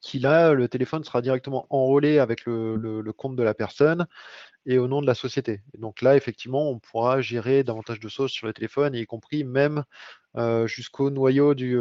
qui 0.00 0.18
là, 0.18 0.52
le 0.54 0.68
téléphone 0.68 1.04
sera 1.04 1.22
directement 1.22 1.66
enrôlé 1.70 2.18
avec 2.18 2.46
le, 2.46 3.12
compte 3.16 3.36
de 3.36 3.42
la 3.42 3.54
personne 3.54 4.06
et 4.66 4.78
au 4.78 4.88
nom 4.88 5.00
de 5.00 5.06
la 5.06 5.14
société. 5.14 5.60
donc 5.78 6.02
là, 6.02 6.16
effectivement, 6.16 6.70
on 6.70 6.78
pourra 6.78 7.20
gérer 7.20 7.62
davantage 7.64 8.00
de 8.00 8.08
choses 8.08 8.30
sur 8.30 8.46
le 8.46 8.52
téléphone, 8.52 8.94
y 8.94 9.04
compris 9.06 9.44
même 9.44 9.84
euh, 10.36 10.66
jusqu'au 10.66 11.10
noyau 11.10 11.54
du, 11.54 11.78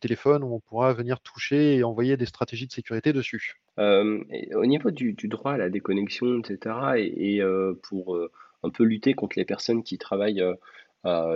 téléphone 0.00 0.42
où 0.42 0.54
on 0.54 0.60
pourra 0.60 0.92
venir 0.92 1.20
toucher 1.20 1.76
et 1.76 1.84
envoyer 1.84 2.16
des 2.16 2.26
stratégies 2.26 2.66
de 2.66 2.72
sécurité 2.72 3.12
dessus. 3.12 3.60
Au 3.78 4.66
niveau 4.66 4.90
du, 4.90 5.14
droit 5.24 5.52
à 5.52 5.58
la 5.58 5.70
déconnexion, 5.70 6.40
etc., 6.40 6.74
et, 6.96 7.40
pour 7.82 8.18
un 8.62 8.70
peu 8.70 8.84
lutter 8.84 9.14
contre 9.14 9.38
les 9.38 9.44
personnes 9.44 9.82
qui 9.82 9.98
travaillent 9.98 10.42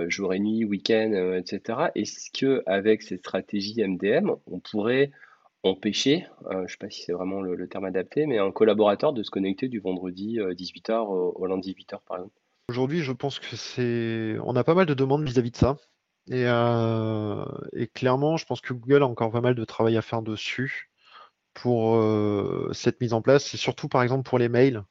jour 0.08 0.34
et 0.34 0.38
nuit, 0.38 0.64
week-end, 0.64 1.34
etc., 1.36 1.78
est-ce 1.94 2.30
qu'avec 2.32 3.02
cette 3.02 3.20
stratégie 3.20 3.82
MDM, 3.82 4.30
on 4.46 4.60
pourrait 4.60 5.10
empêcher, 5.62 6.26
je 6.50 6.56
ne 6.56 6.66
sais 6.66 6.76
pas 6.78 6.90
si 6.90 7.02
c'est 7.02 7.12
vraiment 7.12 7.40
le, 7.40 7.68
terme 7.68 7.84
adapté, 7.84 8.26
mais 8.26 8.38
un 8.38 8.50
collaborateur 8.50 9.12
de 9.12 9.22
se 9.22 9.30
connecter 9.30 9.68
du 9.68 9.78
vendredi 9.78 10.38
18h 10.38 11.06
au, 11.08 11.46
lundi 11.46 11.72
8h, 11.72 12.00
par 12.06 12.18
exemple? 12.18 12.34
Aujourd'hui, 12.68 13.00
je 13.00 13.12
pense 13.12 13.38
que 13.40 13.56
c'est. 13.56 14.36
On 14.44 14.54
a 14.54 14.62
pas 14.62 14.74
mal 14.74 14.86
de 14.86 14.94
demandes 14.94 15.24
vis-à-vis 15.24 15.50
de 15.50 15.56
ça. 15.56 15.76
Euh, 16.30 17.44
et, 17.72 17.86
clairement, 17.88 18.36
je 18.36 18.46
pense 18.46 18.60
que 18.60 18.72
Google 18.72 19.02
a 19.02 19.06
encore 19.06 19.32
pas 19.32 19.40
mal 19.40 19.54
de 19.54 19.64
travail 19.64 19.96
à 19.96 20.02
faire 20.02 20.22
dessus 20.22 20.90
pour 21.54 21.96
euh, 21.96 22.70
cette 22.72 23.00
mise 23.00 23.12
en 23.12 23.22
place. 23.22 23.44
C'est 23.44 23.56
surtout, 23.56 23.88
par 23.88 24.02
exemple, 24.02 24.28
pour 24.28 24.38
les 24.38 24.48
mails. 24.48 24.84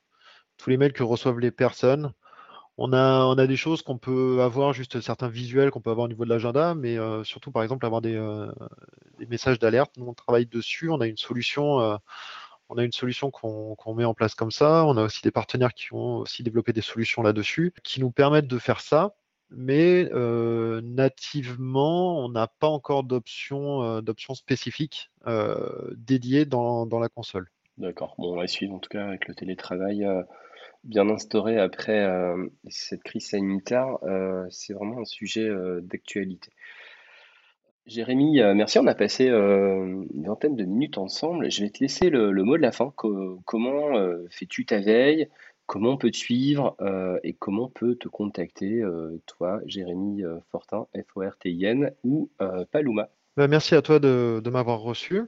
Tous 0.58 0.70
les 0.70 0.78
mails 0.78 0.94
que 0.94 1.04
reçoivent 1.04 1.40
les 1.40 1.52
personnes. 1.52 2.14
On 2.82 2.94
a, 2.94 3.48
des 3.48 3.58
choses 3.58 3.82
qu'on 3.82 3.98
peut 3.98 4.42
avoir, 4.42 4.74
juste 4.74 5.02
certains 5.02 5.28
visuels 5.28 5.70
qu'on 5.70 5.82
peut 5.82 5.90
avoir 5.90 6.06
au 6.06 6.08
niveau 6.08 6.24
de 6.24 6.30
l'agenda, 6.30 6.76
mais 6.76 6.98
euh, 6.98 7.24
surtout, 7.24 7.52
par 7.52 7.64
exemple, 7.64 7.86
avoir 7.86 8.02
des, 8.02 8.18
messages 9.28 9.60
d'alerte. 9.60 9.98
Nous, 9.98 10.08
on 10.08 10.14
travaille 10.14 10.46
dessus. 10.46 10.90
On 10.90 11.02
a 11.02 11.08
une 11.08 11.18
solution 11.18 12.00
solution 12.92 13.32
qu'on 13.32 13.94
met 13.96 14.06
en 14.06 14.14
place 14.14 14.36
comme 14.36 14.52
ça. 14.52 14.86
On 14.86 14.96
a 14.98 15.04
aussi 15.04 15.22
des 15.22 15.32
partenaires 15.32 15.74
qui 15.74 15.94
ont 15.94 16.18
aussi 16.20 16.44
développé 16.44 16.72
des 16.72 16.82
solutions 16.82 17.22
là-dessus 17.22 17.74
qui 17.84 18.00
nous 18.00 18.12
permettent 18.12 18.48
de 18.48 18.60
faire 18.60 18.82
ça 18.82 19.14
mais 19.52 20.10
euh, 20.14 20.82
nativement, 20.82 22.24
on 22.24 22.30
n'a 22.30 22.48
pas 22.48 22.68
encore 22.68 23.04
d'option 23.04 23.84
euh, 23.84 24.02
spécifique 24.34 25.12
euh, 25.28 25.94
dédiée 25.98 26.46
dans, 26.46 26.88
la 27.00 27.10
console. 27.10 27.50
D'accord. 27.78 28.16
Bon, 28.18 28.34
on 28.34 28.36
va 28.36 28.48
suivre 28.48 28.74
en 28.74 28.80
tout 28.80 28.90
cas 28.90 29.08
avec 29.08 29.28
le 29.28 29.34
télétravail 29.34 30.06
bien 30.84 31.10
instauré 31.10 31.60
après 31.60 32.08
cette 32.70 33.04
crise 33.04 33.28
sanitaire. 33.30 33.98
c'est 34.50 34.74
vraiment 34.74 35.00
un 35.00 35.06
sujet 35.06 35.50
d'actualité. 35.82 36.52
Jérémy, 37.86 38.42
merci. 38.56 38.80
On 38.80 38.88
a 38.88 38.96
passé 38.96 39.28
une 39.28 40.24
vingtaine 40.26 40.56
de 40.56 40.64
minutes 40.64 40.98
ensemble. 40.98 41.52
Je 41.52 41.64
vais 41.64 41.70
te 41.70 41.80
laisser 41.80 42.10
le, 42.10 42.32
mot 42.44 42.58
de 42.58 42.62
la 42.62 42.72
fin. 42.72 42.94
comment 42.96 43.94
fais-tu 44.30 44.66
ta 44.66 44.80
veille? 44.80 45.28
Comment 45.70 45.92
on 45.92 45.98
peut 45.98 46.10
te 46.10 46.18
suivre 46.18 46.76
euh, 46.82 47.20
et 47.22 47.34
comment 47.34 47.66
on 47.66 47.70
peut 47.70 47.94
te 47.94 48.08
contacter, 48.08 48.82
euh, 48.82 49.22
toi, 49.28 49.62
Jérémy 49.68 50.24
euh, 50.24 50.40
Fortin, 50.52 50.88
F-O-R-T-I-N, 50.96 51.92
ou 52.04 52.32
Paluma 52.72 53.10
bah, 53.38 53.48
Merci 53.48 53.76
à 53.76 53.84
toi 53.84 54.00
de, 54.00 54.42
m'avoir 54.50 54.80
reçu. 54.80 55.26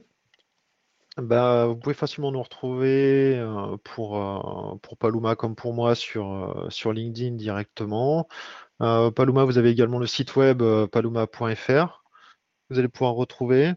Bah, 1.18 1.66
vous 1.66 1.76
pouvez 1.76 1.94
facilement 1.94 2.32
nous 2.32 2.42
retrouver 2.42 3.38
pour, 3.84 4.80
pour 4.82 4.96
Paluma 4.96 5.36
comme 5.36 5.54
pour 5.54 5.74
moi 5.74 5.94
sur, 5.94 6.66
sur 6.70 6.92
LinkedIn 6.92 7.36
directement. 7.36 8.28
Paluma, 8.78 9.44
vous 9.44 9.58
avez 9.58 9.70
également 9.70 9.98
le 9.98 10.06
site 10.06 10.36
web 10.36 10.62
paluma.fr. 10.90 12.02
Vous 12.70 12.78
allez 12.78 12.88
pouvoir 12.88 13.14
retrouver. 13.14 13.74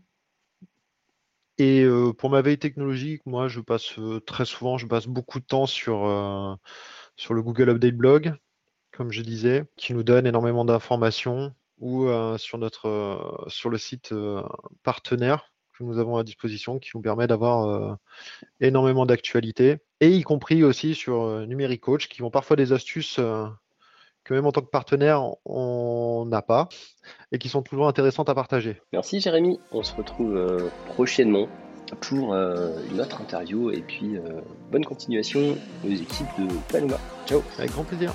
Et 1.58 1.86
pour 2.18 2.30
ma 2.30 2.42
veille 2.42 2.58
technologique, 2.58 3.26
moi, 3.26 3.50
je 3.50 3.60
passe 3.60 3.96
très 4.26 4.46
souvent, 4.46 4.78
je 4.78 4.88
passe 4.88 5.08
beaucoup 5.08 5.40
de 5.40 5.46
temps 5.46 5.66
sur, 5.66 6.58
sur 7.18 7.34
le 7.34 7.44
Google 7.44 7.70
Update 7.70 7.98
Blog, 7.98 8.34
comme 8.92 9.12
je 9.12 9.22
disais, 9.22 9.66
qui 9.76 9.94
nous 9.94 10.04
donne 10.04 10.26
énormément 10.26 10.64
d'informations, 10.64 11.54
ou 11.80 12.08
sur, 12.38 12.58
notre, 12.58 13.46
sur 13.50 13.70
le 13.70 13.78
site 13.78 14.14
partenaire 14.84 15.52
que 15.78 15.84
nous 15.84 16.00
avons 16.00 16.18
à 16.18 16.24
disposition, 16.24 16.80
qui 16.80 16.92
nous 16.96 17.02
permet 17.02 17.28
d'avoir 17.28 17.98
énormément 18.60 19.06
d'actualités, 19.06 19.78
et 20.00 20.10
y 20.10 20.24
compris 20.24 20.64
aussi 20.64 20.96
sur 20.96 21.46
Numérique 21.48 21.82
Coach, 21.82 22.08
qui 22.08 22.22
ont 22.22 22.32
parfois 22.32 22.56
des 22.56 22.74
astuces 22.74 23.20
que 24.26 24.34
même 24.34 24.46
en 24.46 24.52
tant 24.52 24.62
que 24.62 24.70
partenaire, 24.70 25.24
on 25.46 26.26
n'a 26.28 26.42
pas 26.42 26.68
et 27.32 27.38
qui 27.38 27.48
sont 27.48 27.62
toujours 27.62 27.88
intéressantes 27.88 28.28
à 28.28 28.36
partager. 28.36 28.82
Merci 28.92 29.22
Jérémy, 29.22 29.60
on 29.72 29.84
se 29.84 29.96
retrouve 29.96 30.36
euh, 30.36 30.70
prochainement 30.88 31.48
pour 32.02 32.34
euh, 32.34 32.80
une 32.92 33.00
autre 33.00 33.22
interview 33.22 33.70
et 33.70 33.82
puis 33.82 34.18
euh, 34.18 34.42
bonne 34.72 34.84
continuation 34.84 35.56
aux 35.86 35.92
équipes 35.92 36.28
de 36.40 36.48
Paloma. 36.72 36.98
Ciao 37.28 37.42
Avec 37.60 37.72
grand 37.72 37.84
plaisir. 37.84 38.14